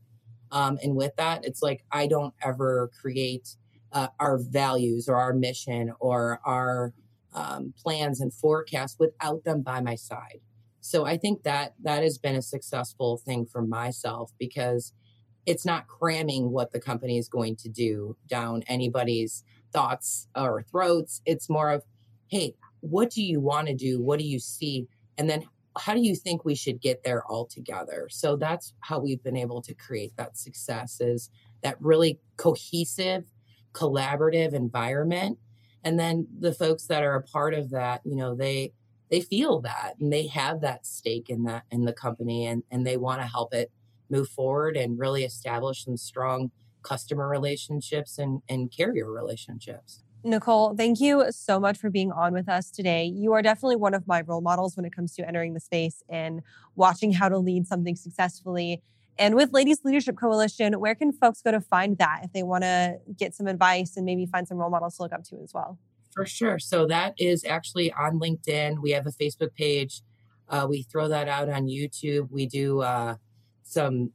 Um, 0.51 0.79
and 0.83 0.95
with 0.95 1.17
that, 1.17 1.45
it's 1.45 1.63
like 1.63 1.85
I 1.91 2.07
don't 2.07 2.35
ever 2.43 2.91
create 3.01 3.57
uh, 3.93 4.09
our 4.21 4.39
values 4.39 5.09
or 5.09 5.17
our 5.17 5.33
mission 5.33 5.93
or 6.01 6.41
our 6.45 6.93
um, 7.33 7.75
plans 7.83 8.21
and 8.21 8.33
forecasts 8.33 8.97
without 8.99 9.45
them 9.45 9.63
by 9.63 9.81
my 9.81 9.95
side. 9.95 10.41
So 10.81 11.07
I 11.07 11.17
think 11.17 11.45
that 11.45 11.75
that 11.83 12.03
has 12.03 12.19
been 12.19 12.37
a 12.37 12.43
successful 12.43 13.17
thing 13.17 13.47
for 13.47 13.63
myself 13.63 14.33
because 14.39 14.93
it's 15.47 15.65
not 15.65 15.87
cramming 15.87 16.51
what 16.51 16.73
the 16.73 16.81
company 16.81 17.19
is 17.19 17.29
going 17.29 17.57
to 17.57 17.69
do 17.69 18.17
down 18.29 18.63
anybody's 18.67 19.45
thoughts 19.73 20.29
uh, 20.37 20.45
or 20.45 20.63
throats. 20.63 21.21
It's 21.27 21.51
more 21.51 21.71
of, 21.71 21.83
hey, 22.29 22.55
what 22.81 23.11
do 23.11 23.23
you 23.23 23.41
want 23.41 23.69
to 23.69 23.75
do? 23.75 24.01
What 24.01 24.19
do 24.19 24.25
you 24.25 24.39
see? 24.39 24.87
And 25.19 25.29
then 25.29 25.45
how 25.77 25.95
do 25.95 26.01
you 26.01 26.15
think 26.15 26.45
we 26.45 26.55
should 26.55 26.81
get 26.81 27.03
there 27.05 27.25
all 27.27 27.47
together? 27.47 28.09
So 28.11 28.37
that's 28.37 28.73
how 28.81 29.01
we've 29.01 29.23
been 29.23 29.37
able 29.37 29.61
to 29.63 29.75
create 29.75 30.17
that 30.17 30.39
success 30.39 31.01
is 31.01 31.31
that 31.63 31.77
really 31.81 32.21
cohesive, 32.37 33.25
collaborative 33.73 34.55
environment 34.55 35.39
and 35.85 36.01
then 36.01 36.27
the 36.41 36.53
folks 36.53 36.87
that 36.87 37.05
are 37.05 37.15
a 37.15 37.23
part 37.23 37.55
of 37.55 37.71
that 37.71 38.01
you 38.05 38.17
know 38.17 38.35
they 38.35 38.73
they 39.11 39.21
feel 39.21 39.61
that 39.61 39.95
and 40.01 40.13
they 40.13 40.27
have 40.27 40.63
that 40.63 40.87
stake 40.87 41.29
in 41.29 41.45
that 41.45 41.65
in 41.71 41.85
the 41.85 41.93
company 41.93 42.47
and 42.47 42.63
and 42.71 42.87
they 42.87 42.97
want 42.97 43.21
to 43.21 43.27
help 43.27 43.55
it 43.55 43.71
move 44.15 44.29
forward 44.29 44.77
and 44.77 44.99
really 44.99 45.25
establish 45.25 45.85
some 45.85 45.97
strong 45.97 46.51
customer 46.83 47.29
relationships 47.29 48.19
and 48.19 48.43
and 48.49 48.71
carrier 48.71 49.11
relationships 49.11 50.05
Nicole, 50.27 50.75
thank 50.75 51.01
you 51.01 51.27
so 51.31 51.61
much 51.61 51.77
for 51.77 51.91
being 51.91 52.11
on 52.11 52.33
with 52.33 52.49
us 52.49 52.71
today. 52.71 53.05
You 53.05 53.35
are 53.35 53.43
definitely 53.43 53.77
one 53.77 53.93
of 53.93 54.07
my 54.07 54.23
role 54.23 54.41
models 54.41 54.75
when 54.75 54.87
it 54.87 54.97
comes 54.97 55.15
to 55.17 55.29
entering 55.29 55.53
the 55.53 55.61
space 55.61 56.03
and 56.09 56.41
watching 56.77 57.13
how 57.13 57.29
to 57.29 57.37
lead 57.37 57.67
something 57.67 57.95
successfully. 57.95 58.83
And 59.19 59.35
with 59.35 59.53
Ladies 59.53 59.85
Leadership 59.85 60.17
Coalition, 60.17 60.81
where 60.81 60.95
can 60.95 61.13
folks 61.13 61.43
go 61.43 61.51
to 61.51 61.61
find 61.61 61.99
that 61.99 62.23
if 62.25 62.33
they 62.33 62.43
want 62.43 62.65
to 62.65 62.99
get 63.19 63.35
some 63.35 63.47
advice 63.47 63.99
and 63.99 64.07
maybe 64.07 64.25
find 64.25 64.49
some 64.49 64.57
role 64.57 64.71
models 64.71 64.97
to 64.97 65.03
look 65.03 65.13
up 65.13 65.25
to 65.25 65.37
as 65.43 65.53
well? 65.53 65.79
For 66.11 66.25
sure. 66.25 66.59
So 66.59 66.87
that 66.87 67.13
is 67.19 67.45
actually 67.45 67.93
on 67.93 68.19
LinkedIn. 68.19 68.81
We 68.81 68.93
have 68.93 69.07
a 69.07 69.11
Facebook 69.11 69.55
page. 69.55 70.01
Uh, 70.49 70.67
we 70.69 70.85
throw 70.85 71.07
that 71.09 71.29
out 71.29 71.51
on 71.51 71.67
YouTube. 71.67 72.31
We 72.31 72.47
do 72.47 72.81
uh, 72.81 73.17
some 73.65 74.11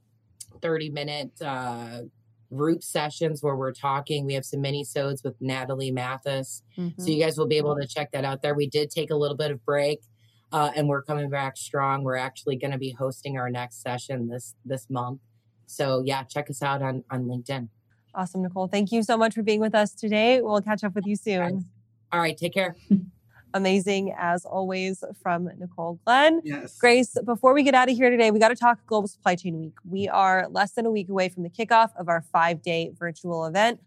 30 0.61 0.89
minute 0.89 1.31
uh, 1.41 2.01
group 2.55 2.83
sessions 2.83 3.43
where 3.43 3.55
we're 3.55 3.73
talking. 3.73 4.25
We 4.25 4.33
have 4.33 4.45
some 4.45 4.61
mini 4.61 4.83
sodes 4.83 5.23
with 5.23 5.35
Natalie 5.39 5.91
Mathis. 5.91 6.63
Mm-hmm. 6.77 7.01
So 7.01 7.09
you 7.09 7.23
guys 7.23 7.37
will 7.37 7.47
be 7.47 7.57
able 7.57 7.75
to 7.75 7.87
check 7.87 8.11
that 8.11 8.25
out 8.25 8.41
there. 8.41 8.55
We 8.55 8.67
did 8.67 8.89
take 8.89 9.11
a 9.11 9.15
little 9.15 9.37
bit 9.37 9.51
of 9.51 9.63
break 9.65 10.01
uh, 10.51 10.71
and 10.75 10.87
we're 10.87 11.03
coming 11.03 11.29
back 11.29 11.57
strong. 11.57 12.03
We're 12.03 12.15
actually 12.15 12.55
going 12.55 12.71
to 12.71 12.77
be 12.77 12.91
hosting 12.91 13.37
our 13.37 13.49
next 13.49 13.81
session 13.81 14.27
this 14.27 14.55
this 14.65 14.89
month. 14.89 15.19
So 15.67 16.01
yeah, 16.03 16.23
check 16.23 16.49
us 16.49 16.61
out 16.61 16.81
on 16.81 17.03
on 17.11 17.25
LinkedIn. 17.25 17.69
Awesome, 18.15 18.41
Nicole. 18.41 18.67
Thank 18.67 18.91
you 18.91 19.03
so 19.03 19.17
much 19.17 19.35
for 19.35 19.43
being 19.43 19.59
with 19.59 19.75
us 19.75 19.93
today. 19.93 20.41
We'll 20.41 20.61
catch 20.61 20.83
up 20.83 20.95
with 20.95 21.05
you 21.05 21.15
soon. 21.15 21.65
All 22.11 22.19
right, 22.19 22.35
take 22.35 22.53
care. 22.53 22.75
Amazing 23.53 24.13
as 24.17 24.45
always 24.45 25.03
from 25.21 25.49
Nicole 25.57 25.99
Glenn. 26.05 26.41
Yes. 26.43 26.77
Grace, 26.77 27.17
before 27.25 27.53
we 27.53 27.63
get 27.63 27.73
out 27.73 27.89
of 27.89 27.95
here 27.95 28.09
today, 28.09 28.31
we 28.31 28.39
got 28.39 28.49
to 28.49 28.55
talk 28.55 28.85
Global 28.85 29.07
Supply 29.07 29.35
Chain 29.35 29.59
Week. 29.59 29.73
We 29.89 30.07
are 30.07 30.47
less 30.49 30.73
than 30.73 30.85
a 30.85 30.91
week 30.91 31.09
away 31.09 31.29
from 31.29 31.43
the 31.43 31.49
kickoff 31.49 31.89
of 31.97 32.09
our 32.09 32.21
five 32.21 32.61
day 32.61 32.91
virtual 32.97 33.45
event. 33.45 33.79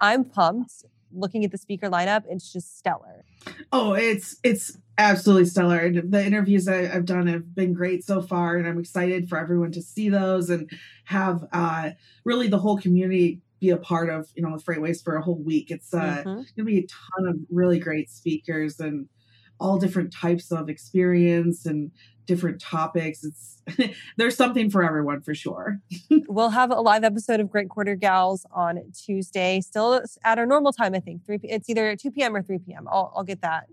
I'm 0.00 0.24
pumped 0.24 0.84
looking 1.14 1.44
at 1.44 1.50
the 1.50 1.58
speaker 1.58 1.88
lineup, 1.88 2.24
it's 2.28 2.52
just 2.52 2.76
stellar. 2.78 3.24
Oh, 3.72 3.94
it's 3.94 4.36
it's 4.42 4.76
absolutely 4.98 5.46
stellar. 5.46 5.78
And 5.78 6.12
the 6.12 6.24
interviews 6.24 6.68
I, 6.68 6.86
have 6.86 7.04
done 7.04 7.26
have 7.26 7.54
been 7.54 7.72
great 7.72 8.04
so 8.04 8.20
far, 8.22 8.56
and 8.56 8.66
I'm 8.66 8.78
excited 8.78 9.28
for 9.28 9.38
everyone 9.38 9.72
to 9.72 9.82
see 9.82 10.08
those 10.08 10.50
and 10.50 10.70
have 11.04 11.44
uh, 11.52 11.90
really 12.24 12.48
the 12.48 12.58
whole 12.58 12.78
community 12.78 13.40
be 13.64 13.70
a 13.70 13.76
part 13.76 14.10
of 14.10 14.28
you 14.34 14.42
know 14.42 14.56
the 14.56 14.62
Freightwaves 14.62 15.02
for 15.02 15.16
a 15.16 15.22
whole 15.22 15.42
week. 15.42 15.70
It's 15.70 15.94
uh, 15.94 16.00
mm-hmm. 16.00 16.28
going 16.28 16.46
to 16.56 16.64
be 16.64 16.78
a 16.78 16.86
ton 16.86 17.28
of 17.28 17.36
really 17.50 17.78
great 17.78 18.10
speakers 18.10 18.78
and 18.78 19.08
all 19.58 19.78
different 19.78 20.12
types 20.12 20.52
of 20.52 20.68
experience 20.68 21.64
and 21.64 21.90
different 22.26 22.60
topics. 22.60 23.24
It's 23.24 23.62
there's 24.16 24.36
something 24.36 24.70
for 24.70 24.82
everyone 24.82 25.22
for 25.22 25.34
sure. 25.34 25.80
we'll 26.28 26.50
have 26.50 26.70
a 26.70 26.80
live 26.80 27.04
episode 27.04 27.40
of 27.40 27.50
Great 27.50 27.68
Quarter 27.70 27.96
Gals 27.96 28.44
on 28.52 28.80
Tuesday, 28.92 29.60
still 29.60 30.02
at 30.24 30.38
our 30.38 30.46
normal 30.46 30.72
time. 30.72 30.94
I 30.94 31.00
think 31.00 31.24
three. 31.24 31.38
It's 31.42 31.70
either 31.70 31.96
two 31.96 32.10
p.m. 32.10 32.36
or 32.36 32.42
three 32.42 32.58
p.m. 32.58 32.86
I'll 32.90 33.12
I'll 33.16 33.24
get 33.24 33.40
that 33.40 33.66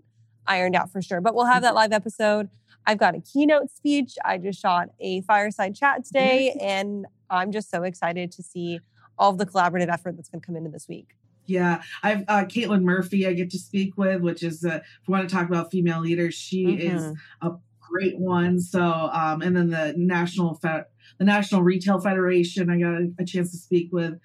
ironed 0.46 0.74
out 0.74 0.90
for 0.90 1.02
sure. 1.02 1.20
But 1.20 1.34
we'll 1.34 1.46
have 1.46 1.62
that 1.62 1.74
live 1.74 1.92
episode. 1.92 2.48
I've 2.86 2.98
got 2.98 3.14
a 3.14 3.20
keynote 3.20 3.70
speech. 3.70 4.16
I 4.24 4.38
just 4.38 4.60
shot 4.60 4.88
a 4.98 5.20
fireside 5.20 5.76
chat 5.76 6.04
today, 6.04 6.56
and 6.60 7.06
I'm 7.30 7.52
just 7.52 7.70
so 7.70 7.82
excited 7.82 8.32
to 8.32 8.42
see 8.42 8.80
all 9.18 9.30
of 9.30 9.38
the 9.38 9.46
collaborative 9.46 9.92
effort 9.92 10.16
that's 10.16 10.28
going 10.28 10.40
to 10.40 10.46
come 10.46 10.56
into 10.56 10.70
this 10.70 10.88
week. 10.88 11.08
Yeah, 11.46 11.82
I've 12.02 12.22
uh, 12.28 12.44
Caitlin 12.44 12.82
Murphy. 12.82 13.26
I 13.26 13.32
get 13.32 13.50
to 13.50 13.58
speak 13.58 13.96
with, 13.96 14.20
which 14.20 14.42
is 14.42 14.64
uh, 14.64 14.76
if 14.76 15.08
we 15.08 15.12
want 15.12 15.28
to 15.28 15.34
talk 15.34 15.48
about 15.48 15.70
female 15.70 16.00
leaders, 16.00 16.34
she 16.34 16.66
mm-hmm. 16.66 16.96
is 16.96 17.16
a 17.42 17.52
great 17.80 18.18
one. 18.18 18.60
So, 18.60 18.80
um, 18.80 19.42
and 19.42 19.56
then 19.56 19.70
the 19.70 19.94
national 19.96 20.54
Fe- 20.54 20.84
the 21.18 21.24
National 21.24 21.62
Retail 21.62 22.00
Federation, 22.00 22.70
I 22.70 22.78
got 22.78 22.94
a, 22.94 23.12
a 23.18 23.24
chance 23.24 23.50
to 23.50 23.58
speak 23.58 23.88
with. 23.92 24.18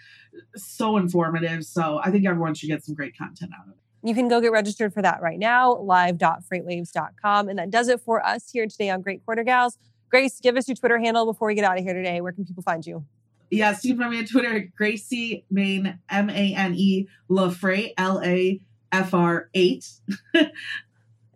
So 0.55 0.97
informative. 0.97 1.65
So, 1.65 1.99
I 2.03 2.11
think 2.11 2.27
everyone 2.27 2.53
should 2.53 2.67
get 2.67 2.85
some 2.85 2.93
great 2.93 3.17
content 3.17 3.51
out 3.57 3.65
of 3.65 3.73
it. 3.73 3.79
You 4.07 4.13
can 4.13 4.27
go 4.27 4.39
get 4.39 4.51
registered 4.51 4.93
for 4.93 5.01
that 5.01 5.21
right 5.21 5.39
now, 5.39 5.75
live.freightwaves.com. 5.75 7.49
And 7.49 7.59
that 7.59 7.71
does 7.71 7.87
it 7.87 7.99
for 7.99 8.25
us 8.25 8.51
here 8.51 8.67
today 8.67 8.89
on 8.89 9.01
Great 9.01 9.25
Quarter 9.25 9.43
Gals. 9.43 9.77
Grace, 10.09 10.39
give 10.39 10.55
us 10.55 10.67
your 10.67 10.75
Twitter 10.75 10.99
handle 10.99 11.25
before 11.25 11.47
we 11.47 11.55
get 11.55 11.65
out 11.65 11.77
of 11.77 11.83
here 11.83 11.93
today. 11.93 12.21
Where 12.21 12.31
can 12.31 12.45
people 12.45 12.63
find 12.63 12.85
you? 12.85 13.03
Yes, 13.49 13.83
you 13.85 13.93
can 13.93 14.01
find 14.01 14.11
me 14.11 14.19
on 14.19 14.25
Twitter 14.25 14.69
Gracie 14.75 15.45
Mane, 15.49 15.99
M 16.09 16.29
A 16.29 16.53
N 16.55 16.75
E, 16.75 17.07
LaFray, 17.29 17.93
L 17.97 18.21
A 18.23 18.59
F 18.91 19.13
R 19.13 19.49
8. 19.53 19.85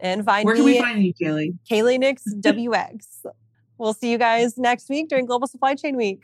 And 0.03 0.25
find 0.25 0.45
Where 0.45 0.55
can 0.55 0.65
me 0.65 0.73
we 0.73 0.79
find 0.79 1.03
you, 1.03 1.13
Kaylee? 1.13 1.55
Kaylee 1.69 1.99
Nix 1.99 2.23
WX. 2.33 3.23
we'll 3.77 3.93
see 3.93 4.11
you 4.11 4.17
guys 4.17 4.57
next 4.57 4.89
week 4.89 5.07
during 5.09 5.27
Global 5.27 5.47
Supply 5.47 5.75
Chain 5.75 5.95
Week. 5.95 6.23